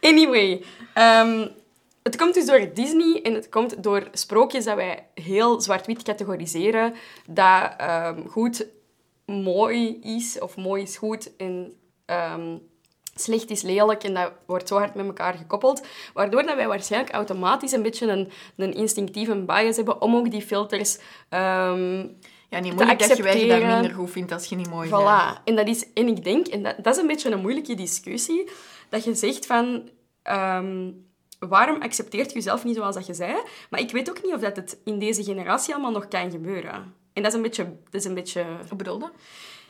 Anyway, 0.00 0.64
ehm, 0.94 1.48
het 2.02 2.16
komt 2.16 2.34
dus 2.34 2.46
door 2.46 2.70
Disney 2.74 3.22
en 3.22 3.34
het 3.34 3.48
komt 3.48 3.82
door 3.82 4.08
sprookjes 4.12 4.64
dat 4.64 4.76
wij 4.76 5.06
heel 5.14 5.60
zwart-wit 5.60 6.02
categoriseren. 6.02 6.94
Dat 7.26 7.74
ehm, 7.76 8.26
goed 8.26 8.66
mooi 9.26 9.98
is, 10.00 10.38
of 10.40 10.56
mooi 10.56 10.82
is 10.82 10.96
goed 10.96 11.36
en 11.36 11.74
ehm, 12.04 12.56
slecht 13.14 13.50
is 13.50 13.62
lelijk. 13.62 14.04
En 14.04 14.14
dat 14.14 14.32
wordt 14.46 14.68
zo 14.68 14.76
hard 14.76 14.94
met 14.94 15.06
elkaar 15.06 15.34
gekoppeld. 15.34 15.86
Waardoor 16.14 16.42
dat 16.42 16.56
wij 16.56 16.68
waarschijnlijk 16.68 17.12
automatisch 17.12 17.72
een 17.72 17.82
beetje 17.82 18.06
een, 18.06 18.30
een 18.56 18.74
instinctieve 18.74 19.36
bias 19.36 19.76
hebben 19.76 20.02
om 20.02 20.16
ook 20.16 20.30
die 20.30 20.42
filters 20.42 20.98
ja, 22.50 22.60
niet 22.60 22.74
moeilijk 22.74 22.98
dat 22.98 23.16
je 23.16 23.46
dat 23.46 23.62
minder 23.62 23.94
goed 23.94 24.10
vindt 24.10 24.32
als 24.32 24.44
je 24.44 24.56
niet 24.56 24.70
mooi 24.70 24.88
vindt. 24.88 25.04
Voilà. 25.04 25.44
En, 25.44 25.56
dat 25.56 25.68
is, 25.68 25.92
en 25.92 26.08
ik 26.08 26.24
denk, 26.24 26.46
en 26.46 26.62
dat, 26.62 26.76
dat 26.82 26.94
is 26.94 27.00
een 27.00 27.06
beetje 27.06 27.30
een 27.30 27.40
moeilijke 27.40 27.74
discussie, 27.74 28.50
dat 28.88 29.04
je 29.04 29.14
zegt 29.14 29.46
van... 29.46 29.88
Um, 30.30 31.06
waarom 31.38 31.82
accepteert 31.82 32.28
je 32.28 32.34
jezelf 32.34 32.64
niet 32.64 32.76
zoals 32.76 32.94
dat 32.94 33.06
je 33.06 33.14
zei? 33.14 33.34
Maar 33.70 33.80
ik 33.80 33.90
weet 33.90 34.10
ook 34.10 34.22
niet 34.22 34.34
of 34.34 34.40
dat 34.40 34.56
het 34.56 34.78
in 34.84 34.98
deze 34.98 35.24
generatie 35.24 35.74
allemaal 35.74 35.92
nog 35.92 36.08
kan 36.08 36.30
gebeuren. 36.30 36.94
En 37.12 37.22
dat 37.22 37.26
is 37.26 37.34
een 37.34 37.42
beetje... 37.42 37.64
Dat 37.64 38.00
is 38.00 38.04
een 38.04 38.14
beetje... 38.14 38.44
Wat 38.68 38.78
bedoelde? 38.78 39.10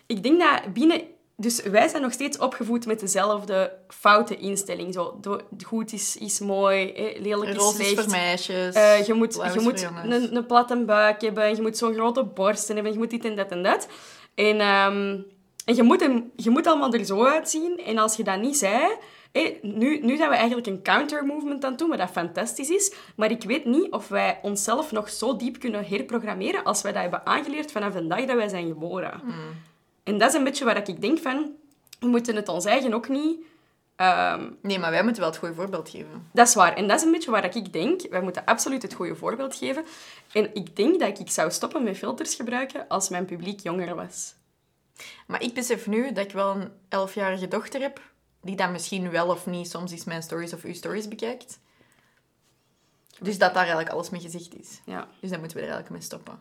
Ik 0.06 0.22
denk 0.22 0.40
dat 0.40 0.72
binnen 0.72 1.02
dus 1.40 1.62
wij 1.62 1.88
zijn 1.88 2.02
nog 2.02 2.12
steeds 2.12 2.38
opgevoed 2.38 2.86
met 2.86 3.00
dezelfde 3.00 3.72
foute 3.88 4.36
instelling. 4.36 4.94
Zo, 4.94 5.20
goed 5.66 5.92
is, 5.92 6.16
is 6.16 6.38
mooi, 6.38 6.92
lelijk 7.18 7.54
is 7.54 7.74
slecht. 7.74 7.94
voor 7.94 8.10
meisjes. 8.10 8.76
Uh, 8.76 9.06
je 9.06 9.14
moet, 9.14 9.34
je 9.54 9.60
moet 9.60 9.88
een, 10.04 10.36
een 10.36 10.46
platte 10.46 10.84
buik 10.84 11.20
hebben, 11.20 11.56
je 11.56 11.62
moet 11.62 11.76
zo'n 11.76 11.94
grote 11.94 12.24
borsten 12.24 12.74
hebben, 12.74 12.92
je 12.92 12.98
moet 12.98 13.10
dit 13.10 13.24
en 13.24 13.36
dat 13.36 13.50
en 13.50 13.62
dat. 13.62 13.88
En, 14.34 14.60
um, 14.60 15.26
en 15.64 15.74
je, 15.74 15.82
moet 15.82 16.00
hem, 16.00 16.30
je 16.36 16.50
moet 16.50 16.66
allemaal 16.66 16.92
er 16.92 17.04
zo 17.04 17.24
uitzien. 17.24 17.80
En 17.86 17.98
als 17.98 18.16
je 18.16 18.24
dat 18.24 18.40
niet 18.40 18.56
zei... 18.56 18.96
nu, 19.62 20.00
nu 20.00 20.16
zijn 20.16 20.30
we 20.30 20.36
eigenlijk 20.36 20.66
een 20.66 20.82
counter-movement 20.82 21.64
aan 21.64 21.70
het 21.70 21.78
doen, 21.78 21.88
wat 21.88 21.98
dat 21.98 22.10
fantastisch 22.10 22.70
is. 22.70 22.94
Maar 23.16 23.30
ik 23.30 23.42
weet 23.42 23.64
niet 23.64 23.90
of 23.92 24.08
wij 24.08 24.38
onszelf 24.42 24.92
nog 24.92 25.10
zo 25.10 25.36
diep 25.36 25.58
kunnen 25.58 25.86
herprogrammeren 25.86 26.64
als 26.64 26.82
wij 26.82 26.92
dat 26.92 27.02
hebben 27.02 27.26
aangeleerd 27.26 27.72
vanaf 27.72 27.92
de 27.92 28.06
dag 28.06 28.24
dat 28.24 28.36
wij 28.36 28.48
zijn 28.48 28.66
geboren. 28.66 29.20
Hmm. 29.20 29.34
En 30.04 30.18
dat 30.18 30.28
is 30.28 30.34
een 30.34 30.44
beetje 30.44 30.64
waar 30.64 30.88
ik 30.88 31.00
denk 31.00 31.18
van... 31.18 31.52
We 32.00 32.06
moeten 32.06 32.36
het 32.36 32.48
ons 32.48 32.64
eigen 32.64 32.94
ook 32.94 33.08
niet... 33.08 33.40
Ehm, 33.96 34.50
nee, 34.62 34.78
maar 34.78 34.90
wij 34.90 35.02
moeten 35.02 35.20
wel 35.22 35.30
het 35.30 35.38
goede 35.38 35.54
voorbeeld 35.54 35.88
geven. 35.88 36.28
Dat 36.32 36.48
is 36.48 36.54
waar. 36.54 36.74
En 36.74 36.88
dat 36.88 36.98
is 36.98 37.04
een 37.04 37.12
beetje 37.12 37.30
waar 37.30 37.56
ik 37.56 37.72
denk. 37.72 38.00
Wij 38.10 38.20
moeten 38.20 38.44
absoluut 38.44 38.82
het 38.82 38.94
goede 38.94 39.16
voorbeeld 39.16 39.54
geven. 39.54 39.84
En 40.32 40.54
ik 40.54 40.76
denk 40.76 41.00
dat 41.00 41.18
ik 41.18 41.30
zou 41.30 41.50
stoppen 41.50 41.82
met 41.82 41.96
filters 41.96 42.34
gebruiken 42.34 42.88
als 42.88 43.08
mijn 43.08 43.24
publiek 43.24 43.60
jonger 43.60 43.94
was. 43.94 44.34
Maar 45.26 45.42
ik 45.42 45.54
besef 45.54 45.86
nu 45.86 46.12
dat 46.12 46.24
ik 46.24 46.32
wel 46.32 46.54
een 46.54 46.70
elfjarige 46.88 47.48
dochter 47.48 47.80
heb, 47.80 48.00
die 48.48 48.56
dan 48.56 48.72
misschien 48.72 49.10
wel 49.10 49.28
of 49.28 49.46
niet 49.46 49.70
soms 49.70 49.92
eens 49.92 50.04
mijn 50.04 50.22
stories 50.22 50.52
of 50.52 50.62
uw 50.62 50.74
stories 50.74 51.08
bekijkt. 51.08 51.58
Dus 53.18 53.38
dat 53.38 53.54
daar 53.54 53.62
eigenlijk 53.62 53.88
alles 53.88 54.10
mee 54.10 54.20
gezegd 54.20 54.58
is. 54.58 54.80
Ja. 54.84 55.08
Dus 55.20 55.30
dan 55.30 55.38
moeten 55.38 55.56
we 55.56 55.62
er 55.62 55.70
eigenlijk 55.70 55.90
mee 55.90 56.00
stoppen. 56.00 56.38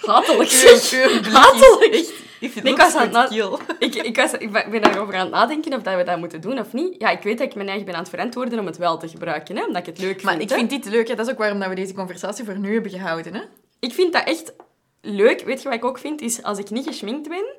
Hatelijk. 0.00 0.50
Hatelijk. 1.42 1.94
Ik 2.40 2.54
ik, 2.54 2.76
was 2.76 2.94
aan 2.94 3.32
ik, 3.78 3.94
ik, 3.94 4.16
was, 4.16 4.32
ik 4.32 4.52
ben 4.52 4.82
daarover 4.82 5.14
aan 5.14 5.20
het 5.20 5.30
nadenken 5.30 5.74
of 5.74 5.82
dat 5.82 5.96
we 5.96 6.02
dat 6.02 6.18
moeten 6.18 6.40
doen 6.40 6.58
of 6.58 6.72
niet. 6.72 7.00
Ja, 7.00 7.10
ik 7.10 7.22
weet 7.22 7.38
dat 7.38 7.46
ik 7.46 7.54
mijn 7.54 7.68
eigen 7.68 7.86
ben 7.86 7.94
aan 7.94 8.00
het 8.00 8.10
verantwoorden 8.10 8.58
om 8.58 8.66
het 8.66 8.76
wel 8.76 8.98
te 8.98 9.08
gebruiken, 9.08 9.56
hè, 9.56 9.64
omdat 9.64 9.80
ik 9.80 9.86
het 9.86 9.98
leuk 9.98 10.20
vind. 10.20 10.22
Maar 10.22 10.40
ik 10.40 10.50
vind 10.50 10.70
dit 10.70 10.84
leuk. 10.84 11.08
Hè. 11.08 11.14
Dat 11.14 11.26
is 11.26 11.32
ook 11.32 11.38
waarom 11.38 11.58
dat 11.58 11.68
we 11.68 11.74
deze 11.74 11.94
conversatie 11.94 12.44
voor 12.44 12.58
nu 12.58 12.72
hebben 12.72 12.90
gehouden. 12.90 13.34
Hè. 13.34 13.42
Ik 13.78 13.92
vind 13.92 14.12
dat 14.12 14.24
echt 14.26 14.52
leuk. 15.00 15.40
Weet 15.40 15.62
je 15.62 15.68
wat 15.68 15.76
ik 15.76 15.84
ook 15.84 15.98
vind? 15.98 16.20
Is 16.20 16.42
als 16.42 16.58
ik 16.58 16.70
niet 16.70 16.86
geschminkt 16.86 17.28
ben 17.28 17.54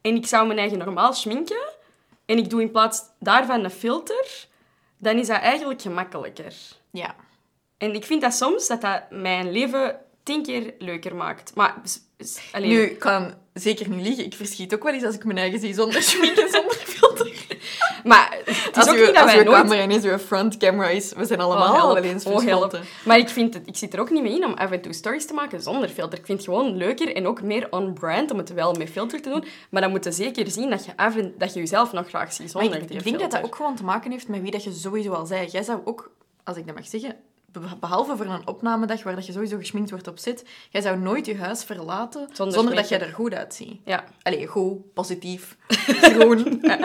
en 0.00 0.14
ik 0.14 0.26
zou 0.26 0.46
mijn 0.46 0.58
eigen 0.58 0.78
normaal 0.78 1.12
schminken 1.12 1.76
en 2.28 2.38
ik 2.38 2.50
doe 2.50 2.60
in 2.60 2.70
plaats 2.70 3.02
daarvan 3.18 3.64
een 3.64 3.70
filter, 3.70 4.46
dan 4.98 5.18
is 5.18 5.26
dat 5.26 5.40
eigenlijk 5.40 5.82
gemakkelijker. 5.82 6.54
Ja. 6.90 7.16
En 7.78 7.94
ik 7.94 8.04
vind 8.04 8.20
dat 8.20 8.34
soms 8.34 8.66
dat 8.66 8.80
dat 8.80 9.02
mijn 9.10 9.52
leven 9.52 10.00
tien 10.22 10.42
keer 10.42 10.74
leuker 10.78 11.14
maakt. 11.14 11.54
Maar, 11.54 11.74
alleen... 12.52 12.68
Nu, 12.68 12.82
ik 12.82 12.98
kan 12.98 13.34
zeker 13.52 13.88
niet 13.88 14.06
liegen. 14.06 14.24
Ik 14.24 14.34
verschiet 14.34 14.74
ook 14.74 14.82
wel 14.82 14.92
eens 14.92 15.04
als 15.04 15.14
ik 15.14 15.24
mijn 15.24 15.38
eigen 15.38 15.60
zie 15.60 15.74
zonder 15.74 16.02
schmink 16.02 16.36
en 16.44 16.50
zonder 16.50 16.74
filter. 16.74 17.46
Maar 18.04 18.38
het 18.44 18.76
is 18.76 18.76
als 18.76 18.88
ook 18.88 18.96
niet 18.96 19.14
dat 19.14 19.24
wij 19.24 19.42
nooit... 19.44 19.68
camera 19.68 20.10
uw 20.10 20.18
front 20.18 20.56
camera 20.56 20.88
is, 20.88 21.12
we 21.12 21.24
zijn 21.24 21.40
allemaal 21.40 21.74
oh, 21.74 21.92
wel 21.92 21.96
eens 21.96 22.24
oh, 22.24 22.72
Maar 23.04 23.18
ik, 23.18 23.28
vind 23.28 23.54
het, 23.54 23.66
ik 23.66 23.76
zit 23.76 23.94
er 23.94 24.00
ook 24.00 24.10
niet 24.10 24.22
mee 24.22 24.34
in 24.34 24.44
om 24.44 24.54
af 24.54 24.70
en 24.70 24.80
toe 24.80 24.92
stories 24.92 25.26
te 25.26 25.34
maken 25.34 25.60
zonder 25.62 25.88
filter. 25.88 26.18
Ik 26.18 26.26
vind 26.26 26.38
het 26.38 26.48
gewoon 26.48 26.76
leuker 26.76 27.16
en 27.16 27.26
ook 27.26 27.42
meer 27.42 27.66
on-brand 27.70 28.30
om 28.30 28.38
het 28.38 28.54
wel 28.54 28.72
met 28.72 28.90
filter 28.90 29.22
te 29.22 29.30
doen. 29.30 29.44
Maar 29.70 29.82
dan 29.82 29.90
moet 29.90 30.04
je 30.04 30.12
zeker 30.12 30.50
zien 30.50 30.70
dat 30.70 30.84
je, 30.84 30.92
af 30.96 31.16
en, 31.16 31.34
dat 31.38 31.54
je 31.54 31.60
jezelf 31.60 31.92
nog 31.92 32.08
graag 32.08 32.32
ziet 32.32 32.50
zonder 32.50 32.70
maar 32.70 32.80
ik, 32.80 32.90
ik 32.90 33.04
denk 33.04 33.18
dat 33.18 33.30
dat 33.30 33.44
ook 33.44 33.54
gewoon 33.54 33.76
te 33.76 33.84
maken 33.84 34.10
heeft 34.10 34.28
met 34.28 34.40
wie 34.40 34.50
dat 34.50 34.64
je 34.64 34.72
sowieso 34.72 35.12
al 35.12 35.26
zei. 35.26 35.46
Jij 35.46 35.62
zou 35.62 35.80
ook, 35.84 36.10
als 36.44 36.56
ik 36.56 36.66
dat 36.66 36.74
mag 36.74 36.86
zeggen, 36.86 37.16
behalve 37.80 38.16
voor 38.16 38.26
een 38.26 38.48
opnamedag 38.48 39.02
waar 39.02 39.14
dat 39.14 39.26
je 39.26 39.32
sowieso 39.32 39.56
geschminkt 39.56 39.90
wordt 39.90 40.08
op 40.08 40.18
zit, 40.18 40.44
jij 40.70 40.80
zou 40.80 40.98
nooit 40.98 41.26
je 41.26 41.36
huis 41.36 41.64
verlaten 41.64 42.28
zonder, 42.32 42.74
dat 42.74 42.88
jij 42.88 43.00
er 43.00 43.12
goed 43.12 43.34
uitziet. 43.34 43.80
Ja. 43.84 44.04
Allee, 44.22 44.46
goed, 44.46 44.92
positief, 44.94 45.56
groen. 46.14 46.58
ja. 46.62 46.78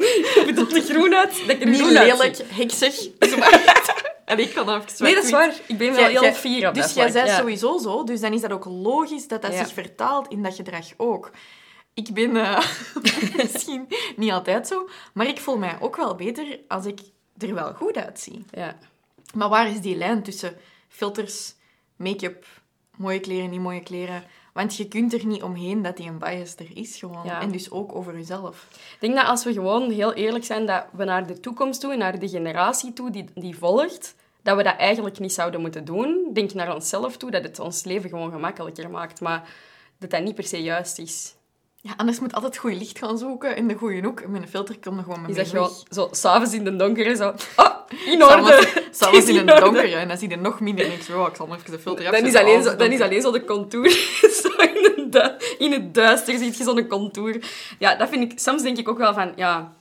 Je 0.00 0.42
bedoelt 0.46 0.76
er 0.76 0.82
groen 0.82 1.14
uit? 1.14 1.40
Dat 1.46 1.48
ik 1.56 1.62
er 1.62 1.68
Niet 1.68 1.84
lelijk, 1.84 2.38
heksig. 2.48 3.08
en 4.24 4.38
ik 4.38 4.54
kan 4.54 4.68
even 4.68 5.04
Nee, 5.04 5.14
dat 5.14 5.24
is 5.24 5.30
waar. 5.30 5.54
Ik 5.66 5.78
ben 5.78 5.94
wel 5.94 6.06
heel 6.06 6.32
fier 6.32 6.68
op 6.68 6.74
Dus 6.74 6.94
jij 6.94 7.12
bent 7.12 7.30
sowieso 7.30 7.78
zo, 7.78 8.04
dus 8.04 8.20
dan 8.20 8.32
is 8.32 8.40
dat 8.40 8.52
ook 8.52 8.64
logisch 8.64 9.28
dat 9.28 9.42
dat 9.42 9.54
zich 9.54 9.72
vertaalt 9.72 10.28
in 10.28 10.42
dat 10.42 10.54
gedrag 10.54 10.86
ook. 10.96 11.30
Ik 11.94 12.12
ben 12.12 12.36
uh, 12.36 12.60
misschien 13.36 13.88
niet 14.16 14.32
altijd 14.32 14.66
zo, 14.66 14.88
maar 15.14 15.26
ik 15.26 15.38
voel 15.38 15.58
mij 15.58 15.76
ook 15.80 15.96
wel 15.96 16.14
beter 16.14 16.60
als 16.68 16.84
ik 16.84 17.00
er 17.38 17.54
wel 17.54 17.74
goed 17.74 17.96
uitzie. 17.96 18.44
Ja. 18.50 18.76
Maar 19.34 19.48
waar 19.48 19.70
is 19.70 19.80
die 19.80 19.96
lijn 19.96 20.22
tussen 20.22 20.56
filters, 20.88 21.54
make-up, 21.96 22.46
mooie 22.96 23.20
kleren, 23.20 23.50
niet 23.50 23.60
mooie 23.60 23.82
kleren? 23.82 24.24
Want 24.56 24.76
je 24.76 24.88
kunt 24.88 25.12
er 25.12 25.26
niet 25.26 25.42
omheen 25.42 25.82
dat 25.82 25.96
die 25.96 26.08
een 26.08 26.18
bias 26.18 26.54
er 26.56 26.76
is 26.76 26.96
gewoon. 26.96 27.28
En 27.28 27.50
dus 27.50 27.70
ook 27.70 27.94
over 27.94 28.14
jezelf. 28.16 28.68
Ik 28.72 29.00
denk 29.00 29.14
dat 29.14 29.26
als 29.26 29.44
we 29.44 29.52
gewoon 29.52 29.90
heel 29.90 30.12
eerlijk 30.12 30.44
zijn, 30.44 30.66
dat 30.66 30.84
we 30.92 31.04
naar 31.04 31.26
de 31.26 31.40
toekomst 31.40 31.80
toe, 31.80 31.96
naar 31.96 32.18
de 32.18 32.28
generatie 32.28 32.92
toe 32.92 33.10
die, 33.10 33.24
die 33.34 33.56
volgt, 33.56 34.14
dat 34.42 34.56
we 34.56 34.62
dat 34.62 34.76
eigenlijk 34.76 35.18
niet 35.18 35.32
zouden 35.32 35.60
moeten 35.60 35.84
doen. 35.84 36.30
Denk 36.32 36.54
naar 36.54 36.74
onszelf 36.74 37.16
toe, 37.16 37.30
dat 37.30 37.42
het 37.42 37.58
ons 37.58 37.84
leven 37.84 38.10
gewoon 38.10 38.30
gemakkelijker 38.30 38.90
maakt. 38.90 39.20
Maar 39.20 39.48
dat 39.98 40.10
dat 40.10 40.22
niet 40.22 40.34
per 40.34 40.44
se 40.44 40.62
juist 40.62 40.98
is. 40.98 41.34
Ja, 41.86 41.92
anders 41.96 42.20
moet 42.20 42.32
altijd 42.32 42.52
het 42.52 42.60
goede 42.60 42.76
licht 42.76 42.98
gaan 42.98 43.18
zoeken 43.18 43.56
in 43.56 43.68
de 43.68 43.74
goede 43.74 44.00
hoek. 44.00 44.26
Met 44.26 44.42
een 44.42 44.48
filter 44.48 44.78
komt 44.78 44.98
er 44.98 45.04
gewoon 45.04 45.20
mee 45.20 45.30
Is 45.30 45.36
dat 45.36 45.48
gewoon 45.48 45.70
zo, 45.90 46.08
s'avonds 46.10 46.54
in 46.54 46.64
de 46.64 46.76
donker, 46.76 47.16
zo... 47.16 47.34
Oh, 47.56 47.76
in 48.06 48.24
orde! 48.24 48.68
S'avonds 48.90 49.26
in 49.28 49.48
het 49.48 49.60
donker, 49.60 49.92
en 49.92 50.08
dan 50.08 50.16
zie 50.16 50.28
je 50.28 50.36
nog 50.36 50.60
minder. 50.60 50.84
En 50.84 50.92
ik 50.92 51.02
zo, 51.02 51.20
oh, 51.20 51.28
ik 51.28 51.36
zal 51.36 51.46
maar 51.46 51.58
even 51.58 51.70
de 51.70 51.78
filter 51.78 52.10
dan 52.10 52.26
is, 52.26 52.34
alleen 52.34 52.62
zo, 52.62 52.76
dan 52.76 52.92
is 52.92 53.00
alleen 53.00 53.20
zo 53.20 53.32
de 53.32 53.44
contour. 53.44 53.90
zo 54.42 54.48
in, 54.48 55.04
in 55.58 55.72
het 55.72 55.94
duister 55.94 56.38
zie 56.38 56.46
je 56.56 56.64
zo'n 56.64 56.86
contour. 56.86 57.44
Ja, 57.78 57.94
dat 57.94 58.08
vind 58.08 58.32
ik... 58.32 58.38
Soms 58.38 58.62
denk 58.62 58.78
ik 58.78 58.88
ook 58.88 58.98
wel 58.98 59.14
van, 59.14 59.32
ja... 59.36 59.72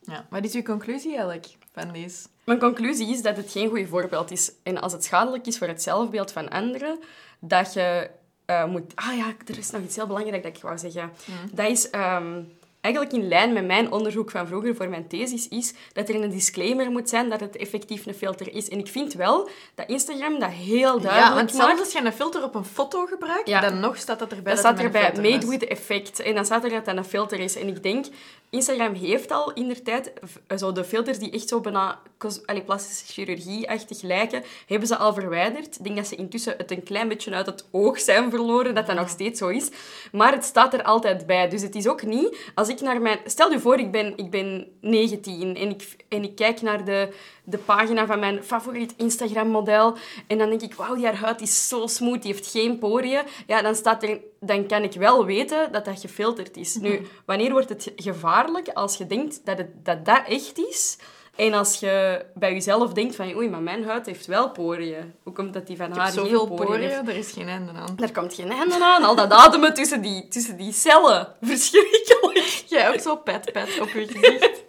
Ja, 0.00 0.26
wat 0.30 0.44
is 0.44 0.54
uw 0.54 0.62
conclusie 0.62 1.10
eigenlijk 1.10 1.46
van 1.72 1.92
deze? 1.92 2.26
Mijn 2.44 2.58
conclusie 2.58 3.12
is 3.12 3.22
dat 3.22 3.36
het 3.36 3.50
geen 3.50 3.68
goed 3.68 3.88
voorbeeld 3.88 4.30
is. 4.30 4.52
En 4.62 4.80
als 4.80 4.92
het 4.92 5.04
schadelijk 5.04 5.46
is 5.46 5.58
voor 5.58 5.66
het 5.66 5.82
zelfbeeld 5.82 6.32
van 6.32 6.48
anderen, 6.48 6.98
dat 7.40 7.72
je 7.72 8.10
uh, 8.46 8.64
moet... 8.64 8.92
Ah 8.94 9.16
ja, 9.16 9.32
er 9.46 9.58
is 9.58 9.70
nog 9.70 9.82
iets 9.82 9.96
heel 9.96 10.06
belangrijk 10.06 10.42
dat 10.42 10.56
ik 10.56 10.62
wou 10.62 10.78
zeggen. 10.78 11.12
Mm. 11.26 11.50
Dat 11.52 11.68
is... 11.68 11.88
Um, 11.94 12.60
eigenlijk 12.82 13.14
in 13.14 13.28
lijn 13.28 13.52
met 13.52 13.66
mijn 13.66 13.92
onderzoek 13.92 14.30
van 14.30 14.46
vroeger 14.46 14.76
voor 14.76 14.88
mijn 14.88 15.08
thesis, 15.08 15.48
is 15.48 15.74
dat 15.92 16.08
er 16.08 16.14
een 16.14 16.30
disclaimer 16.30 16.90
moet 16.90 17.08
zijn 17.08 17.28
dat 17.28 17.40
het 17.40 17.56
effectief 17.56 18.06
een 18.06 18.14
filter 18.14 18.54
is. 18.54 18.68
En 18.68 18.78
ik 18.78 18.88
vind 18.88 19.14
wel 19.14 19.48
dat 19.74 19.88
Instagram 19.88 20.38
dat 20.38 20.50
heel 20.50 21.00
duidelijk 21.00 21.28
ja, 21.28 21.34
want 21.34 21.50
zelfs 21.50 21.80
als 21.80 21.92
je 21.92 22.04
een 22.04 22.12
filter 22.12 22.42
op 22.42 22.54
een 22.54 22.64
foto 22.64 23.06
gebruikt, 23.06 23.50
dan 23.60 23.80
nog 23.80 23.96
staat 23.96 24.18
dat 24.18 24.32
erbij 24.32 24.54
dan 24.54 24.62
dat 24.62 24.72
staat 24.72 24.84
erbij 24.84 25.30
made 25.30 25.46
with 25.46 25.64
effect. 25.64 26.20
En 26.20 26.34
dan 26.34 26.44
staat 26.44 26.64
er 26.64 26.70
dat 26.70 26.84
dat 26.84 26.96
een 26.96 27.04
filter 27.04 27.40
is. 27.40 27.56
En 27.56 27.68
ik 27.68 27.82
denk, 27.82 28.06
Instagram 28.50 28.94
heeft 28.94 29.30
al 29.30 29.52
in 29.52 29.68
de 29.68 29.82
tijd 29.82 30.12
zo 30.56 30.72
de 30.72 30.84
filters 30.84 31.18
die 31.18 31.30
echt 31.30 31.48
zo 31.48 31.60
bijna 31.60 32.00
allee, 32.46 32.62
plastische 32.62 33.12
chirurgie-achtig 33.12 34.02
lijken, 34.02 34.42
hebben 34.66 34.88
ze 34.88 34.96
al 34.96 35.14
verwijderd. 35.14 35.76
Ik 35.78 35.84
denk 35.84 35.96
dat 35.96 36.06
ze 36.06 36.16
intussen 36.16 36.54
het 36.56 36.70
een 36.70 36.82
klein 36.82 37.08
beetje 37.08 37.34
uit 37.34 37.46
het 37.46 37.64
oog 37.70 38.00
zijn 38.00 38.30
verloren, 38.30 38.74
dat 38.74 38.86
dat 38.86 38.96
nog 38.96 39.08
steeds 39.08 39.38
zo 39.38 39.48
is. 39.48 39.68
Maar 40.12 40.32
het 40.32 40.44
staat 40.44 40.74
er 40.74 40.82
altijd 40.82 41.26
bij. 41.26 41.48
Dus 41.48 41.62
het 41.62 41.74
is 41.74 41.88
ook 41.88 42.02
niet... 42.02 42.36
Als 42.54 42.68
ik 42.72 42.80
naar 42.80 43.00
mijn... 43.00 43.18
Stel 43.24 43.50
je 43.50 43.60
voor, 43.60 43.78
ik 43.78 43.90
ben, 43.90 44.16
ik 44.16 44.30
ben 44.30 44.66
19 44.80 45.56
en 45.56 45.70
ik, 45.70 45.96
en 46.08 46.22
ik 46.22 46.34
kijk 46.34 46.62
naar 46.62 46.84
de, 46.84 47.14
de 47.44 47.58
pagina 47.58 48.06
van 48.06 48.18
mijn 48.18 48.42
favoriet 48.42 48.94
Instagram-model 48.96 49.96
en 50.26 50.38
dan 50.38 50.48
denk 50.48 50.62
ik, 50.62 50.74
wauw, 50.74 50.94
die 50.94 51.04
haar 51.04 51.16
huid 51.16 51.40
is 51.40 51.68
zo 51.68 51.86
smooth, 51.86 52.22
die 52.22 52.32
heeft 52.32 52.50
geen 52.50 52.78
poriën. 52.78 53.22
Ja, 53.46 53.62
dan, 53.62 53.74
staat 53.74 54.02
er, 54.02 54.20
dan 54.40 54.66
kan 54.66 54.82
ik 54.82 54.92
wel 54.92 55.24
weten 55.24 55.72
dat 55.72 55.84
dat 55.84 56.00
gefilterd 56.00 56.56
is. 56.56 56.76
Nu, 56.76 57.00
wanneer 57.26 57.50
wordt 57.52 57.68
het 57.68 57.92
gevaarlijk 57.96 58.68
als 58.68 58.96
je 58.96 59.06
denkt 59.06 59.40
dat 59.44 59.58
het, 59.58 59.84
dat, 59.84 60.04
dat 60.04 60.22
echt 60.26 60.58
is 60.58 60.98
En 61.36 61.52
als 61.54 61.80
je 61.80 62.24
bij 62.34 62.52
jezelf 62.52 62.92
denkt 62.92 63.16
van, 63.16 63.34
oei, 63.36 63.48
maar 63.48 63.60
mijn 63.60 63.84
huid 63.84 64.06
heeft 64.06 64.26
wel 64.26 64.50
poriën. 64.50 65.14
Hoe 65.22 65.32
komt 65.32 65.52
dat 65.52 65.66
die 65.66 65.76
van 65.76 65.92
haar 65.92 66.06
geen 66.06 66.12
zoveel 66.12 66.46
poriën 66.46 66.66
poriën, 66.66 66.88
heeft? 66.88 67.08
er 67.08 67.16
is 67.16 67.32
geen 67.32 67.48
einde 67.48 67.72
aan. 67.72 67.96
Daar 67.96 68.12
komt 68.12 68.34
geen 68.34 68.50
einde 68.50 68.84
aan. 68.84 69.04
Al 69.04 69.14
dat 69.14 69.30
ademen 69.30 69.74
tussen 69.74 70.02
die, 70.02 70.28
tussen 70.28 70.56
die 70.56 70.72
cellen. 70.72 71.28
Verschrikkelijk. 71.40 72.64
Jij 72.66 72.88
ook 72.88 73.00
zo 73.00 73.16
pet 73.16 73.52
pet 73.52 73.80
op 73.80 73.88
je 73.88 74.06
gezicht. 74.06 74.64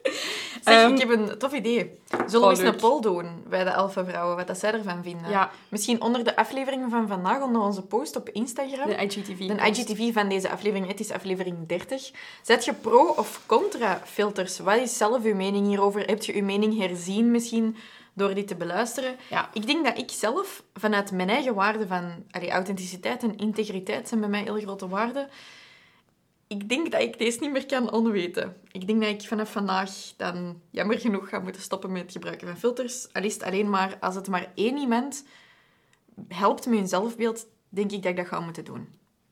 Zeg, 0.64 0.84
Ehm, 0.84 0.94
ik 0.94 1.00
heb 1.00 1.10
een 1.10 1.38
tof 1.38 1.54
idee. 1.54 2.00
Zullen 2.10 2.36
oh, 2.36 2.42
we 2.44 2.50
eens 2.50 2.60
leuk. 2.60 2.74
een 2.74 2.80
poll 2.80 3.02
doen 3.02 3.44
bij 3.48 3.64
de 3.64 3.74
Alpha 3.74 4.06
Vrouwen, 4.06 4.36
wat 4.36 4.48
dat 4.48 4.58
zij 4.60 4.74
ervan 4.74 5.04
vinden? 5.04 5.30
Ja. 5.30 5.52
Misschien 5.70 6.02
onder 6.02 6.24
de 6.24 6.36
aflevering 6.36 6.92
van 6.92 7.08
vandaag, 7.08 7.42
onder 7.42 7.62
onze 7.62 7.82
post 7.82 8.16
op 8.16 8.30
Instagram. 8.30 8.88
De 8.88 8.96
IGTV. 8.96 9.38
De 9.48 9.68
IGTV 9.68 10.14
van 10.14 10.30
deze 10.30 10.50
aflevering, 10.50 10.88
het 10.88 11.00
is 11.00 11.12
aflevering 11.12 11.68
30. 11.68 12.12
Zet 12.42 12.66
je 12.66 12.74
pro- 12.74 13.14
of 13.18 13.42
contra-filters? 13.46 14.60
Wat 14.60 14.76
is 14.78 14.98
zelf 14.98 15.24
uw 15.24 15.36
mening 15.36 15.68
hierover? 15.68 16.02
Heb 16.06 16.24
je 16.24 16.34
uw 16.34 16.44
mening 16.44 16.78
herzien 16.78 17.32
misschien 17.32 17.76
door 18.14 18.34
dit 18.34 18.48
te 18.48 18.56
beluisteren? 18.56 19.16
Ja. 19.30 19.50
Ik 19.54 19.68
denk 19.68 19.86
dat 19.86 19.98
ik 19.98 20.12
zelf, 20.12 20.64
vanuit 20.74 21.12
mijn 21.12 21.30
eigen 21.30 21.54
waarde 21.54 21.88
van 21.88 22.12
allee, 22.32 22.52
authenticiteit 22.52 23.24
en 23.24 23.38
integriteit 23.38 24.08
zijn 24.08 24.20
bij 24.20 24.30
mij 24.30 24.42
heel 24.42 24.60
grote 24.60 24.88
waarden. 24.88 25.28
Ik 26.54 26.70
denk 26.70 26.92
dat 26.92 27.02
ik 27.02 27.18
deze 27.18 27.40
niet 27.40 27.52
meer 27.52 27.66
kan 27.66 27.92
onweten. 27.92 28.56
Ik 28.72 28.88
denk 28.88 29.02
dat 29.02 29.10
ik 29.10 29.28
vanaf 29.28 29.52
vandaag 29.52 29.92
dan 30.18 30.62
jammer 30.70 31.00
genoeg 31.00 31.30
ga 31.30 31.40
moeten 31.40 31.62
stoppen 31.62 31.92
met 31.92 32.02
het 32.02 32.12
gebruiken 32.12 32.48
van 32.48 32.58
filters. 32.58 33.14
Al 33.14 33.24
is 33.24 33.34
het 33.34 33.44
alleen 33.44 33.70
maar 33.70 33.98
als 34.00 34.16
het 34.16 34.28
maar 34.28 34.48
één 34.56 34.78
iemand 34.78 35.24
helpt 36.28 36.66
met 36.66 36.78
hun 36.78 36.88
zelfbeeld, 36.88 37.48
denk 37.70 37.92
ik 37.92 38.02
dat 38.02 38.12
ik 38.12 38.18
dat 38.18 38.28
ga 38.28 38.40
moeten 38.40 38.66
doen. 38.66 38.88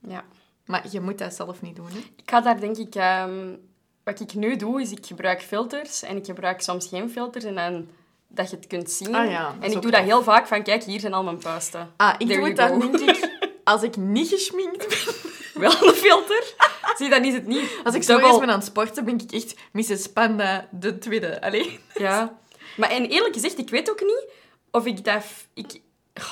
Ja. 0.08 0.24
Maar 0.66 0.86
je 0.92 1.02
moet 1.02 1.18
dat 1.18 1.34
zelf 1.34 1.62
niet 1.62 1.76
doen, 1.76 1.90
hè? 1.90 1.98
Ik 1.98 2.30
ga 2.30 2.42
daar 2.42 2.60
denk 2.60 2.78
ik... 2.78 2.96
ehm, 2.96 3.56
wat 4.04 4.20
ik 4.20 4.34
nu 4.34 4.56
doe, 4.56 4.82
is 4.82 4.92
ik 4.92 5.06
gebruik 5.06 5.42
filters. 5.42 6.04
En 6.04 6.18
ik 6.18 6.26
gebruik 6.26 6.62
soms 6.62 6.88
geen 6.88 7.10
filters. 7.10 7.44
En 7.44 7.56
dan 7.56 7.88
dat 8.28 8.50
je 8.50 8.56
het 8.56 8.68
kunt 8.68 8.92
zien. 8.92 9.16
Ah 9.16 9.30
ja, 9.30 9.56
en 9.60 9.72
ik 9.72 9.82
doe 9.82 9.92
dat 9.92 10.00
tof. 10.00 10.10
heel 10.10 10.24
vaak 10.24 10.48
van, 10.48 10.64
kijk, 10.64 10.84
hier 10.84 11.00
zijn 11.00 11.14
al 11.14 11.24
mijn 11.24 11.38
puisten. 11.38 11.92
Ah, 11.98 12.16
ik 12.18 12.28
There 12.28 12.40
doe 12.40 12.50
het 12.50 12.58
you 12.58 12.70
dan, 12.70 12.82
go. 12.82 12.98
denk 12.98 13.10
ik, 13.10 13.30
als 13.64 13.84
ik 13.84 13.98
niet 13.98 14.28
geschminkt 14.28 14.88
ben. 14.88 15.21
Wel 15.62 15.88
een 15.88 15.94
filter. 15.94 16.54
Zie, 16.98 17.10
dan 17.10 17.24
is 17.24 17.34
het 17.34 17.48
niet. 17.48 17.70
Als 17.84 17.96
ik 17.96 18.04
zo 18.04 18.18
eens 18.18 18.40
ben 18.40 18.50
aan 18.50 18.58
het 18.58 18.66
sporten, 18.68 19.06
ben 19.06 19.20
ik 19.20 19.32
echt 19.32 19.56
Mrs. 19.72 20.08
Panda 20.08 20.68
de 20.72 20.98
tweede. 20.98 21.42
Allee. 21.42 21.80
Ja. 21.94 22.40
Maar 22.78 22.90
en 22.90 23.06
eerlijk 23.06 23.34
gezegd, 23.34 23.58
ik 23.58 23.70
weet 23.70 23.92
ook 23.92 24.02
niet 24.02 24.26
of 24.72 24.86
ik 24.86 25.04
dat... 25.04 25.24
Ik, 25.54 25.82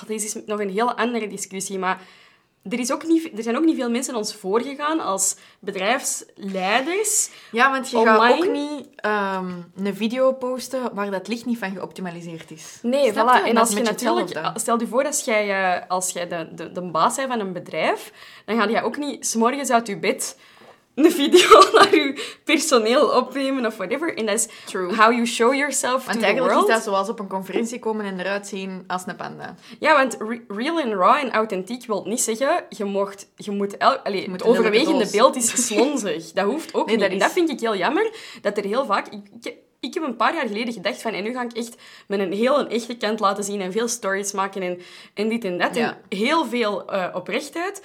deze 0.08 0.26
is 0.26 0.36
nog 0.46 0.60
een 0.60 0.70
heel 0.70 0.94
andere 0.94 1.28
discussie, 1.28 1.80
maar 1.80 2.02
er, 2.64 2.80
is 2.80 2.92
ook 2.92 3.08
niet, 3.08 3.38
er 3.38 3.44
zijn 3.44 3.58
ook 3.58 3.66
niet 3.66 3.76
veel 3.76 3.90
mensen 3.90 4.16
ons 4.16 4.36
voorgegaan 4.36 5.00
als 5.00 5.36
bedrijfsleiders. 5.60 7.30
Ja, 7.52 7.72
want 7.72 7.90
je 7.90 7.98
gaat 7.98 8.34
ook 8.38 8.52
niet 8.52 8.88
ehm, 8.96 9.52
een 9.76 9.96
video 9.96 10.34
posten 10.34 10.94
waar 10.94 11.12
dat 11.12 11.28
licht 11.28 11.46
niet 11.46 11.58
van 11.58 11.72
geoptimaliseerd 11.72 12.52
is. 12.52 12.80
Nee, 12.82 13.12
voilà. 13.12 13.16
En 13.16 13.56
Dat 13.56 13.58
als 13.58 13.74
je 13.74 13.82
natuurlijk... 13.82 14.52
Stel 14.56 14.80
je 14.80 14.88
voor, 14.88 15.10
jij, 15.26 15.50
eh, 15.50 15.90
als 15.90 16.12
jij 16.12 16.28
de, 16.28 16.48
de, 16.56 16.72
de 16.72 16.82
baas 16.82 17.16
bent 17.16 17.28
van 17.28 17.40
een 17.40 17.54
bedrijf, 17.54 18.12
dan 18.46 18.58
ga 18.58 18.68
je 18.68 18.82
ook 18.82 18.98
niet 18.98 19.28
s'morgens 19.28 19.70
uit 19.70 19.88
je 19.88 19.98
bed 20.00 20.38
een 20.96 21.12
video 21.12 21.50
naar 21.74 21.96
je 21.96 22.38
personeel 22.44 23.08
opnemen 23.10 23.66
of 23.66 23.78
whatever. 23.78 24.18
En 24.18 24.26
dat 24.26 24.36
is 24.36 24.48
True. 24.66 24.96
how 24.96 25.12
you 25.12 25.26
show 25.26 25.54
yourself 25.54 25.92
Want 26.06 26.06
to 26.06 26.20
the 26.20 26.26
eigenlijk 26.26 26.54
world. 26.54 26.70
is 26.70 26.76
dat 26.76 26.84
zoals 26.84 27.10
op 27.10 27.20
een 27.20 27.28
conferentie 27.28 27.80
komen 27.80 28.06
en 28.06 28.20
eruit 28.20 28.48
zien 28.48 28.84
als 28.88 29.04
een 29.06 29.16
panda. 29.16 29.56
Ja, 29.80 29.94
want 29.96 30.18
re- 30.20 30.42
real 30.48 30.80
en 30.80 30.94
raw 30.94 31.16
en 31.16 31.32
authentiek 31.32 31.86
wil 31.86 32.04
niet 32.06 32.22
zeggen, 32.22 32.64
je, 32.70 32.86
mocht, 32.86 33.28
je 33.36 33.52
moet... 33.52 33.80
Allee, 33.80 34.30
moet 34.30 34.40
het 34.40 34.50
overwegende 34.50 35.08
beeld 35.12 35.36
is 35.36 35.66
slonzig. 35.68 36.32
Dat 36.32 36.46
hoeft 36.46 36.74
ook 36.74 36.86
Nee, 36.86 36.96
niet. 36.96 37.04
dat 37.06 37.14
En 37.14 37.20
dat 37.20 37.32
vind 37.32 37.50
ik 37.50 37.60
heel 37.60 37.76
jammer, 37.76 38.12
dat 38.42 38.58
er 38.58 38.64
heel 38.64 38.86
vaak... 38.86 39.08
Ik, 39.08 39.54
ik, 39.80 39.94
heb 39.94 40.04
een 40.04 40.16
paar 40.16 40.34
jaar 40.36 40.48
geleden 40.48 40.74
gedacht 40.74 41.02
van, 41.02 41.14
en 41.14 41.24
nu 41.24 41.32
ga 41.34 41.42
ik 41.44 41.54
echt 41.54 41.76
met 42.08 42.20
een 42.20 42.34
heel 42.34 42.60
een 42.60 42.70
echte 42.70 42.98
kant 42.98 43.20
laten 43.20 43.44
zien 43.44 43.62
en 43.62 43.72
veel 43.72 43.88
stories 43.88 44.32
maken 44.32 44.62
en, 44.62 44.82
en 45.14 45.30
dit 45.30 45.44
en 45.46 45.58
dat. 45.58 45.76
Ja. 45.76 45.98
En 46.10 46.18
heel 46.18 46.46
veel 46.46 46.86
eh, 46.92 47.06
oprechtheid. 47.14 47.82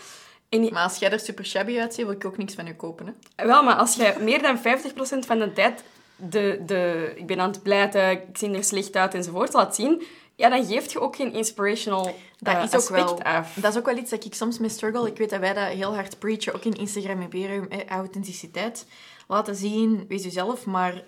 Maar 0.60 0.82
als 0.82 0.98
jij 0.98 1.10
er 1.10 1.20
super 1.20 1.46
shabby 1.46 1.78
uitziet, 1.78 2.04
wil 2.04 2.14
ik 2.14 2.24
ook 2.24 2.36
niks 2.36 2.54
van 2.54 2.66
je 2.66 2.76
kopen. 2.76 3.16
Hè? 3.36 3.46
wel, 3.46 3.62
maar 3.62 3.74
als 3.74 3.94
jij 3.94 4.16
meer 4.20 4.42
dan 4.42 4.58
50% 4.58 4.60
van 5.26 5.38
de 5.38 5.52
tijd 5.52 5.82
de, 6.16 6.62
de, 6.66 7.12
ik 7.16 7.26
ben 7.26 7.40
aan 7.40 7.50
het 7.50 7.62
pleiten, 7.62 8.10
ik 8.10 8.20
zie 8.32 8.50
er 8.50 8.64
slecht 8.64 8.96
uit 8.96 9.14
enzovoort 9.14 9.52
laat 9.52 9.74
zien, 9.74 10.02
ja, 10.34 10.48
dan 10.48 10.64
geeft 10.64 10.92
je 10.92 11.00
ook 11.00 11.16
geen 11.16 11.32
inspirational 11.32 12.16
Dat 12.38 12.54
eh, 12.54 12.62
is 12.62 12.68
ook 12.68 12.74
aspect 12.74 13.04
wel... 13.04 13.22
af. 13.22 13.54
Dat 13.54 13.72
is 13.72 13.78
ook 13.78 13.86
wel 13.86 13.96
iets 13.96 14.10
dat 14.10 14.24
ik 14.24 14.34
soms 14.34 14.58
mee 14.58 14.68
struggle. 14.68 15.08
Ik 15.08 15.16
weet 15.16 15.30
dat 15.30 15.40
wij 15.40 15.54
dat 15.54 15.68
heel 15.68 15.94
hard 15.94 16.18
preachen, 16.18 16.54
ook 16.54 16.64
in 16.64 16.72
Instagram 16.72 17.20
en 17.20 17.30
Berium, 17.30 17.66
eh, 17.68 17.86
authenticiteit. 17.88 18.86
Laten 19.28 19.54
zien, 19.54 20.04
wees 20.08 20.24
jezelf, 20.24 20.66
maar... 20.66 21.02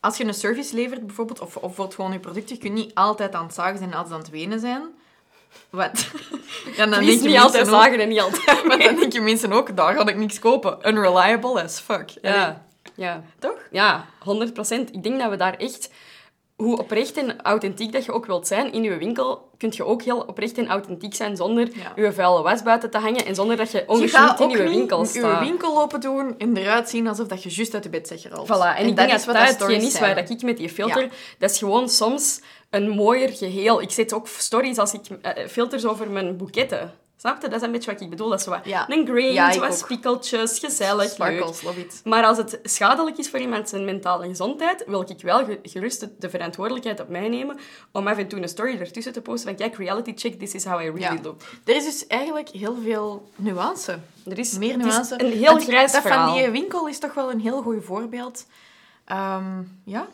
Als 0.00 0.16
je 0.16 0.24
een 0.24 0.34
service 0.34 0.74
levert, 0.74 1.06
bijvoorbeeld, 1.06 1.40
of, 1.40 1.56
of 1.56 1.94
gewoon 1.94 2.12
je 2.12 2.18
producten, 2.18 2.54
je 2.54 2.60
kunt 2.60 2.74
niet 2.74 2.94
altijd 2.94 3.34
aan 3.34 3.44
het 3.44 3.54
zagen 3.54 3.78
zijn 3.78 3.90
en 3.90 3.96
altijd 3.96 4.14
aan 4.14 4.20
het 4.20 4.30
wenen 4.30 4.60
zijn. 4.60 4.82
Wat? 5.70 6.06
Ja, 6.76 6.86
dan 6.86 7.04
denk 7.04 7.20
je 7.22 7.28
niet 7.28 7.38
altijd 7.38 7.68
ook- 7.68 7.74
zagen 7.74 8.00
en 8.00 8.08
niet 8.08 8.20
altijd 8.20 8.64
Maar 8.66 8.78
dan 8.78 8.96
denk 8.96 9.12
je 9.12 9.20
mensen 9.20 9.52
ook, 9.52 9.76
daar 9.76 9.94
ga 9.94 10.06
ik 10.06 10.16
niks 10.16 10.38
kopen. 10.38 10.78
Unreliable 10.88 11.62
as 11.62 11.80
fuck. 11.80 12.10
Ja, 12.22 12.64
ja. 12.94 13.22
Toch? 13.38 13.58
Ja, 13.70 14.06
100% 14.24 14.90
Ik 14.90 15.02
denk 15.02 15.20
dat 15.20 15.30
we 15.30 15.36
daar 15.36 15.56
echt... 15.56 15.90
Hoe 16.56 16.78
oprecht 16.78 17.16
en 17.16 17.42
authentiek 17.42 17.92
dat 17.92 18.04
je 18.04 18.12
ook 18.12 18.26
wilt 18.26 18.46
zijn 18.46 18.72
in 18.72 18.82
je 18.82 18.96
winkel, 18.96 19.49
kun 19.60 19.72
je 19.72 19.84
ook 19.84 20.02
heel 20.02 20.20
oprecht 20.20 20.58
en 20.58 20.68
authentiek 20.68 21.14
zijn 21.14 21.36
zonder 21.36 21.68
Ja. 21.72 22.02
je 22.02 22.12
vuile 22.12 22.42
was 22.42 22.62
buiten 22.62 22.90
te 22.90 22.98
hangen 22.98 23.26
en 23.26 23.34
zonder 23.34 23.56
dat 23.56 23.70
je 23.70 23.84
Je 23.88 24.08
gaat 24.08 24.40
in 24.40 24.48
je 24.48 24.62
winkel 24.62 25.00
je 25.02 25.08
staat. 25.08 25.40
winkel 25.40 25.80
open 25.80 26.00
doen 26.00 26.34
en 26.38 26.56
eruit 26.56 26.88
zien 26.88 27.08
alsof 27.08 27.26
dat 27.26 27.42
je 27.42 27.50
juist 27.50 27.74
uit 27.74 27.82
de 27.82 27.88
bed 27.88 28.08
zegt 28.08 28.20
gerold. 28.20 28.46
Voilà, 28.46 28.76
en, 28.76 28.86
ik 28.86 28.96
denk 28.96 29.10
dat 29.10 29.24
wat 29.24 29.34
dat 29.34 29.48
hetgeen 29.48 29.82
is 29.82 29.98
waar 29.98 30.14
dat 30.14 30.30
ik 30.30 30.42
met 30.42 30.56
die 30.56 30.68
filter... 30.68 31.08
Dat 31.38 31.50
is 31.50 31.58
gewoon 31.58 31.88
soms 31.88 32.40
een 32.70 32.88
mooier 32.88 33.28
geheel. 33.28 33.82
Ik 33.82 33.90
zet 33.90 34.12
ook 34.12 34.28
stories 34.28 34.78
als 34.78 34.92
ik 34.92 35.00
eh, 35.22 35.46
filters 35.46 35.84
over 35.86 36.10
mijn 36.10 36.36
boeketten. 36.36 36.92
Snap 37.20 37.42
je? 37.42 37.48
Dat 37.48 37.60
is 37.60 37.66
een 37.66 37.72
beetje 37.72 37.92
wat 37.92 38.00
ik 38.00 38.10
bedoel. 38.10 38.28
Dat 38.28 38.40
is 38.40 38.46
wat 38.46 38.60
Ja. 38.64 38.84
een 38.88 39.06
grain, 39.06 39.32
Ja, 39.32 39.52
zo 39.52 39.62
ik 39.62 39.68
wat 39.68 39.78
spiekeltjes, 39.78 40.58
gezellig, 40.58 40.96
leuk. 41.02 41.10
Sparkles, 41.10 41.62
love 41.62 41.80
it. 41.80 42.00
Maar 42.04 42.24
als 42.24 42.36
het 42.36 42.58
schadelijk 42.62 43.18
is 43.18 43.30
voor 43.30 43.38
iemand 43.38 43.68
zijn 43.68 43.84
mentale 43.84 44.26
gezondheid, 44.28 44.84
wil 44.86 45.00
ik 45.08 45.22
wel 45.22 45.44
ge- 45.44 45.58
gerust 45.62 46.00
de- 46.00 46.10
de 46.18 46.30
verantwoordelijkheid 46.30 47.00
op 47.00 47.08
mij 47.08 47.28
nemen 47.28 47.58
om 47.92 48.06
af 48.06 48.18
en 48.18 48.28
toe 48.28 48.42
een 48.42 48.48
story 48.48 48.78
ertussen 48.80 49.12
te 49.12 49.20
posten 49.20 49.48
van 49.48 49.56
kijk, 49.58 49.76
reality 49.76 50.12
check, 50.16 50.38
this 50.38 50.52
is 50.54 50.64
how 50.64 50.80
I 50.80 50.84
really 50.84 51.00
Ja. 51.00 51.18
look. 51.22 51.40
Er 51.64 51.76
is 51.76 51.84
dus 51.84 52.06
eigenlijk 52.06 52.48
heel 52.48 52.76
veel 52.84 53.28
nuance. 53.36 53.98
Er 54.26 54.38
is, 54.38 54.58
Meer 54.58 54.70
is 54.78 54.84
nuance. 54.84 55.14
een 55.16 55.32
heel 55.32 55.52
Want 55.52 55.64
grijs 55.64 55.92
dat 55.92 56.02
verhaal. 56.02 56.28
van 56.28 56.36
die 56.38 56.48
winkel 56.50 56.88
is 56.88 56.98
toch 56.98 57.14
wel 57.14 57.30
een 57.30 57.40
heel 57.40 57.62
goed 57.62 57.84
voorbeeld. 57.84 58.46
Ehm, 59.04 59.62
ja. 59.84 60.06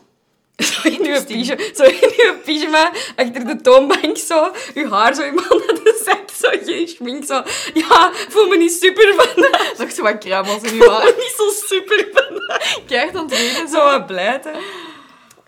Zo 0.63 0.89
in 0.89 1.05
uw 1.05 1.23
pyjama, 1.25 1.61
zo 1.75 1.83
in 1.83 2.13
uw 2.17 2.33
pyjama, 2.45 2.91
achter 3.15 3.45
de 3.45 3.61
toonbank 3.61 4.17
zo, 4.17 4.51
uw 4.73 4.89
haar 4.89 5.13
zo 5.15 5.25
iemand 5.25 5.49
naar 5.49 5.86
de 6.15 6.33
zak, 6.37 6.59
zo 6.59 6.65
geen 6.65 6.87
schmink, 6.87 7.25
zo. 7.25 7.41
Ja, 7.73 8.11
voel 8.13 8.47
me 8.47 8.57
niet 8.57 8.77
super 8.81 9.13
vandaag. 9.15 9.73
Nog 9.77 9.91
zo 9.91 10.03
wat 10.03 10.17
krabbels 10.17 10.61
in 10.61 10.75
je 10.75 10.89
haar. 10.89 11.05
Niet 11.05 11.33
zo 11.37 11.49
super 11.65 12.07
vandaag. 12.13 12.85
Kijk 12.85 13.11
het 13.13 13.29
wenen. 13.29 13.67
Zo 13.67 13.83
wat 13.83 14.05
blijten. 14.07 14.53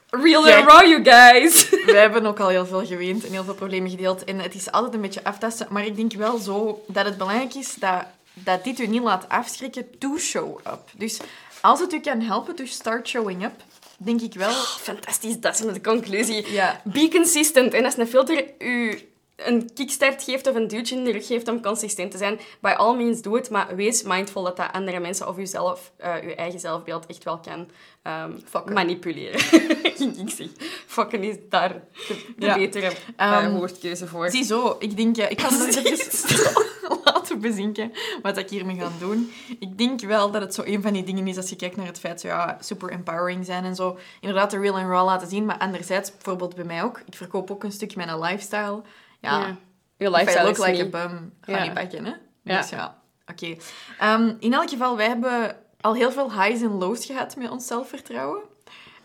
Real 0.10 0.43
Kijk. 0.43 0.56
and 0.56 0.67
raw, 0.69 0.88
you 0.88 1.04
guys. 1.04 1.69
Wij 1.86 2.02
hebben 2.02 2.26
ook 2.26 2.39
al 2.39 2.48
heel 2.48 2.65
veel 2.65 2.86
geweend 2.86 3.26
en 3.26 3.32
heel 3.32 3.43
veel 3.43 3.54
problemen 3.54 3.89
gedeeld. 3.89 4.24
En 4.24 4.39
het 4.39 4.56
is 4.56 4.72
altijd 4.72 4.93
een 4.93 5.02
beetje 5.02 5.24
aftasten. 5.24 5.67
Maar 5.69 5.86
ik 5.86 5.95
denk 5.95 6.13
wel 6.13 6.38
zo 6.38 6.84
dat 6.88 7.06
het 7.06 7.17
belangrijk 7.17 7.54
is 7.54 7.76
dat, 7.76 8.06
dat 8.34 8.63
dit 8.63 8.80
u 8.80 8.88
niet 8.88 9.02
laat 9.02 9.26
afschrikken 9.30 9.98
to 10.00 10.17
show 10.17 10.60
up. 10.60 10.82
Dus 10.98 11.19
als 11.62 11.80
het 11.80 11.93
u 11.93 12.00
kan 12.00 12.22
helpen 12.22 12.56
to 12.56 12.65
start 12.65 13.08
showing 13.08 13.43
up, 13.43 13.63
denk 13.98 14.22
ik 14.22 14.34
wel... 14.34 14.52
Fantastisch, 14.80 15.39
dat 15.39 15.54
is 15.54 15.62
mijn 15.62 15.84
conclusie. 15.84 16.52
Ja. 16.52 16.82
Be 16.84 17.10
consistent. 17.12 17.74
En 17.74 17.86
als 17.86 17.98
een 17.98 18.08
filter 18.08 18.43
u 18.60 19.00
een 19.45 19.69
kickstart 19.73 20.23
geeft 20.23 20.47
of 20.47 20.56
een 20.56 20.67
duwtje 20.67 20.95
in 20.95 21.04
de 21.04 21.12
rug 21.12 21.28
geeft 21.28 21.47
om 21.47 21.62
consistent 21.62 22.12
te 22.12 22.17
zijn, 22.17 22.39
by 22.60 22.69
all 22.78 22.95
means 22.95 23.21
doe 23.21 23.36
het. 23.36 23.49
Maar 23.49 23.75
wees 23.75 24.04
mindful 24.04 24.43
dat 24.43 24.58
dat 24.58 24.71
andere 24.71 24.99
mensen 24.99 25.28
of 25.28 25.38
uzelf, 25.38 25.91
eh 25.97 26.13
uw 26.23 26.30
eigen 26.34 26.60
zelfbeeld 26.60 27.06
echt 27.06 27.23
wel 27.23 27.39
kan 27.39 27.67
Fokken. 28.45 28.73
manipuleren. 28.73 29.39
Ik 29.99 30.30
zeg. 30.36 30.47
Fokken 30.88 31.23
is 31.23 31.36
daar 31.49 31.69
de, 32.08 32.25
de 32.38 32.45
Ja. 32.45 32.56
betere 32.58 32.91
eh, 33.15 33.32
Ehm, 33.38 33.52
woordkeuze 33.56 34.08
voor. 34.08 34.30
Ziezo, 34.30 34.75
ik 34.80 34.97
denk... 34.97 35.17
eh, 35.17 35.32
Ik 35.32 35.41
ga 35.41 35.49
het 35.49 35.75
even 35.86 36.67
laten 37.04 37.39
bezinken 37.39 37.91
wat 38.21 38.38
ik 38.38 38.49
hiermee 38.49 38.75
ga 38.75 38.89
doen. 38.99 39.32
Ik 39.60 39.78
denk 39.78 40.02
wel 40.02 40.32
dat 40.32 40.41
het 40.41 40.54
zo 40.54 40.62
een 40.65 40.82
van 40.82 40.93
die 40.93 41.04
dingen 41.04 41.28
is 41.28 41.38
als 41.38 41.49
je 41.49 41.56
kijkt 41.56 41.75
naar 41.75 41.86
het 41.86 41.99
feit, 41.99 42.21
zo, 42.21 42.28
ja, 42.28 42.58
super 42.60 42.89
empowering 42.91 43.45
zijn 43.45 43.63
en 43.63 43.75
zo. 43.75 43.97
Inderdaad, 44.19 44.52
de 44.52 44.60
real 44.60 44.78
and 44.78 44.88
raw 44.89 45.06
laten 45.06 45.28
zien. 45.30 45.45
Maar 45.45 45.58
anderzijds, 45.58 46.12
bijvoorbeeld 46.12 46.56
bij 46.56 46.65
mij 46.65 46.84
ook. 46.84 47.02
Ik 47.06 47.15
verkoop 47.15 47.52
ook 47.52 47.63
een 47.63 47.71
stukje 47.71 47.97
mijn 48.06 48.19
lifestyle. 48.19 48.82
Ja, 49.20 49.58
If 49.98 50.08
I 50.08 50.10
lifestyle 50.10 50.46
look 50.46 50.58
like 50.58 50.84
niet... 50.84 50.96
a 50.96 51.08
bum, 51.08 51.34
ga 51.42 51.64
niet 51.64 51.74
pakken, 51.74 52.06
hè? 52.06 52.14
Ja. 52.44 52.58
Dus 52.58 52.70
ja, 52.70 52.98
oké. 53.26 53.56
Ehm, 54.00 54.34
in 54.40 54.54
elk 54.54 54.70
geval, 54.70 54.98
wij 54.98 55.08
hebben 55.08 55.56
al 55.82 55.94
heel 55.94 56.12
veel 56.12 56.32
highs 56.32 56.62
en 56.62 56.72
lows 56.72 57.06
gehad 57.06 57.36
met 57.36 57.50
ons 57.50 57.68
zelfvertrouwen. 57.68 58.42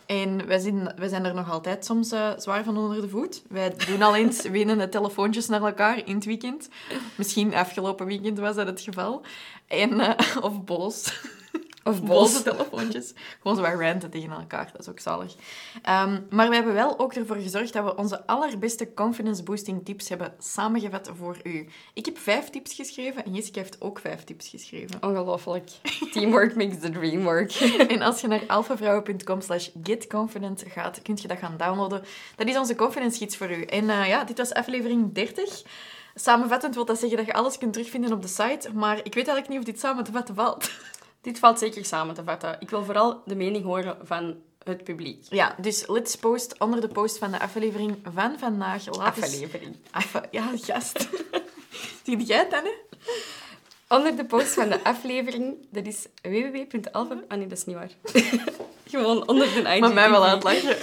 En 0.05 0.47
wij 0.47 0.59
zijn, 0.59 0.91
wij 0.95 1.07
zijn 1.07 1.25
er 1.25 1.33
nog 1.33 1.51
altijd 1.51 1.85
soms 1.85 2.11
eh, 2.11 2.29
zwaar 2.37 2.63
van 2.63 2.77
onder 2.77 3.01
de 3.01 3.09
voet. 3.09 3.43
Wij 3.49 3.73
doen 3.87 4.01
al 4.01 4.15
eens 4.15 4.41
winnende 4.59 4.89
telefoontjes 4.89 5.47
naar 5.47 5.63
elkaar 5.63 6.07
in 6.07 6.15
het 6.15 6.25
weekend. 6.25 6.69
Misschien 7.15 7.53
afgelopen 7.53 8.05
weekend 8.05 8.39
was 8.39 8.55
dat 8.55 8.67
het 8.67 8.81
geval. 8.81 9.21
En, 9.67 9.99
eh, 9.99 10.37
of 10.41 10.63
boos. 10.63 11.21
Of 11.87 12.03
boze 12.03 12.43
telefoontjes. 12.51 13.13
Gewoon 13.41 13.57
zo 13.57 13.63
wat 13.63 13.79
ranten 13.79 14.09
tegen 14.09 14.31
elkaar, 14.31 14.69
dat 14.71 14.81
is 14.81 14.89
ook 14.89 14.99
zalig. 14.99 15.35
Ehm, 15.81 16.21
maar 16.29 16.49
we 16.49 16.55
hebben 16.55 16.73
wel 16.73 16.99
ook 16.99 17.13
ervoor 17.13 17.35
gezorgd 17.35 17.73
dat 17.73 17.83
we 17.83 17.95
onze 17.95 18.27
allerbeste 18.27 18.93
confidence 18.93 19.43
boosting 19.43 19.85
tips 19.85 20.09
hebben 20.09 20.33
samengevat 20.39 21.11
voor 21.17 21.37
u. 21.43 21.67
Ik 21.93 22.05
heb 22.05 22.17
vijf 22.17 22.49
tips 22.49 22.73
geschreven 22.73 23.25
en 23.25 23.33
Jessica 23.33 23.59
heeft 23.59 23.81
ook 23.81 23.99
vijf 23.99 24.23
tips 24.23 24.47
geschreven. 24.47 25.03
Ongelooflijk. 25.03 25.69
Teamwork 26.11 26.55
makes 26.55 26.79
the 26.79 26.89
dream 26.89 27.23
work. 27.23 27.51
en 27.93 28.01
als 28.01 28.21
je 28.21 28.27
naar 28.27 28.43
alfavrouwen.com 28.47 29.41
slash 29.41 29.69
getconfident 29.83 30.63
gaat, 30.67 31.01
kun 31.01 31.17
je 31.21 31.27
dat 31.27 31.37
gaan 31.37 31.57
downloaden. 31.57 32.03
Dat 32.35 32.47
is 32.47 32.57
onze 32.57 32.75
confidence 32.75 33.17
gids 33.17 33.37
voor 33.37 33.51
u. 33.51 33.63
En 33.63 33.83
uh, 33.83 34.07
ja, 34.07 34.23
dit 34.23 34.37
was 34.37 34.53
aflevering 34.53 35.13
30. 35.13 35.63
Samenvattend 36.15 36.75
wil 36.75 36.85
dat 36.85 36.99
zeggen 36.99 37.17
dat 37.17 37.25
je 37.25 37.33
alles 37.33 37.57
kunt 37.57 37.73
terugvinden 37.73 38.11
op 38.11 38.21
de 38.21 38.27
site, 38.27 38.69
maar 38.73 38.97
ik 38.97 39.13
weet 39.13 39.27
eigenlijk 39.27 39.49
niet 39.49 39.59
of 39.59 39.65
dit 39.65 39.79
samen 39.79 40.03
te 40.03 40.11
vatten 40.11 40.35
valt. 40.35 40.69
Dit 41.25 41.39
valt 41.39 41.59
zeker 41.59 41.85
samen 41.85 42.15
te 42.15 42.23
vatten. 42.23 42.57
Ik 42.59 42.69
wil 42.69 42.83
vooral 42.83 43.21
de 43.25 43.35
mening 43.35 43.63
horen 43.63 43.97
van 44.01 44.35
het 44.63 44.83
publiek. 44.83 45.25
Ja, 45.29 45.55
dus 45.61 45.87
let's 45.87 46.15
post 46.15 46.59
onder 46.59 46.81
de 46.81 46.87
post 46.87 47.17
van 47.17 47.31
de 47.31 47.39
aflevering 47.39 47.97
van 48.13 48.39
vandaag. 48.39 48.85
Laat 48.85 49.07
aflevering. 49.07 49.75
Ja, 50.31 50.51
gast. 50.55 51.07
Zie 52.03 52.23
jij 52.23 52.37
het 52.37 52.51
dan, 52.51 52.63
hè? 52.63 52.71
Onder 53.95 54.15
de 54.15 54.25
post 54.25 54.53
van 54.53 54.69
de 54.69 54.83
aflevering, 54.83 55.55
dat 55.69 55.85
is 55.85 56.07
www.alpha... 56.21 57.17
Ah 57.27 57.37
nee, 57.37 57.47
dat 57.47 57.57
is 57.57 57.65
niet 57.65 57.75
waar. 57.75 57.91
Gewoon 58.91 59.27
onder 59.27 59.47
de 59.47 59.59
IGTV. 59.59 59.79
Maar 59.79 59.93
mij 59.93 60.09
wel 60.09 60.25
uitleggen. 60.25 60.77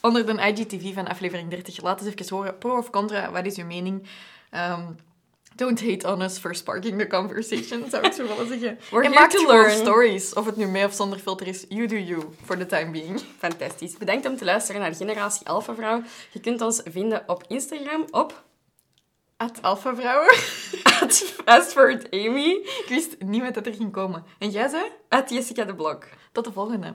Onder 0.00 0.26
de 0.26 0.32
IGTV 0.32 0.94
van 0.94 1.08
aflevering 1.08 1.50
30. 1.50 1.82
Laat 1.82 2.00
eens 2.00 2.14
even 2.14 2.36
horen, 2.36 2.58
pro 2.58 2.76
of 2.76 2.90
contra, 2.90 3.30
wat 3.30 3.46
is 3.46 3.56
uw 3.56 3.66
mening? 3.66 4.08
Um, 4.50 4.96
don't 5.56 5.80
hate 5.80 6.04
on 6.04 6.22
us 6.22 6.38
for 6.38 6.54
sparking 6.54 6.98
the 6.98 7.06
conversation, 7.06 7.90
zou 7.90 8.06
ik 8.06 8.12
zo 8.12 8.26
willen 8.26 8.48
zeggen. 8.58 8.78
We're 8.90 9.04
en 9.04 9.12
here 9.12 9.28
to 9.28 9.46
learn. 9.46 9.70
stories. 9.70 10.32
Of 10.32 10.46
het 10.46 10.56
nu 10.56 10.66
mee 10.66 10.84
of 10.84 10.94
zonder 10.94 11.18
filter 11.18 11.46
is, 11.46 11.64
you 11.68 11.86
do 11.86 11.96
you, 11.96 12.22
for 12.44 12.58
the 12.58 12.66
time 12.66 12.90
being. 12.90 13.20
Fantastisch. 13.38 13.96
Bedankt 13.96 14.26
om 14.26 14.36
te 14.36 14.44
luisteren 14.44 14.80
naar 14.80 14.94
Generatie 14.94 15.46
Alpha 15.46 15.74
Vrouw. 15.74 16.02
Je 16.30 16.40
kunt 16.40 16.60
ons 16.60 16.80
vinden 16.84 17.22
op 17.26 17.44
Instagram 17.48 18.04
op... 18.10 18.42
At 19.36 19.62
Alpha 19.62 19.94
Vrouwen. 19.94 20.34
At 21.44 21.76
Amy. 22.10 22.50
Ik 22.50 22.86
wist 22.88 23.16
niet 23.18 23.42
met 23.42 23.54
dat 23.54 23.66
er 23.66 23.74
ging 23.74 23.92
komen. 23.92 24.24
En 24.38 24.50
jij 24.50 24.68
zei? 24.68 24.84
At 25.08 25.30
Jessica 25.30 25.64
de 25.64 25.74
Blok. 25.74 26.04
Tot 26.32 26.44
de 26.44 26.52
volgende. 26.52 26.94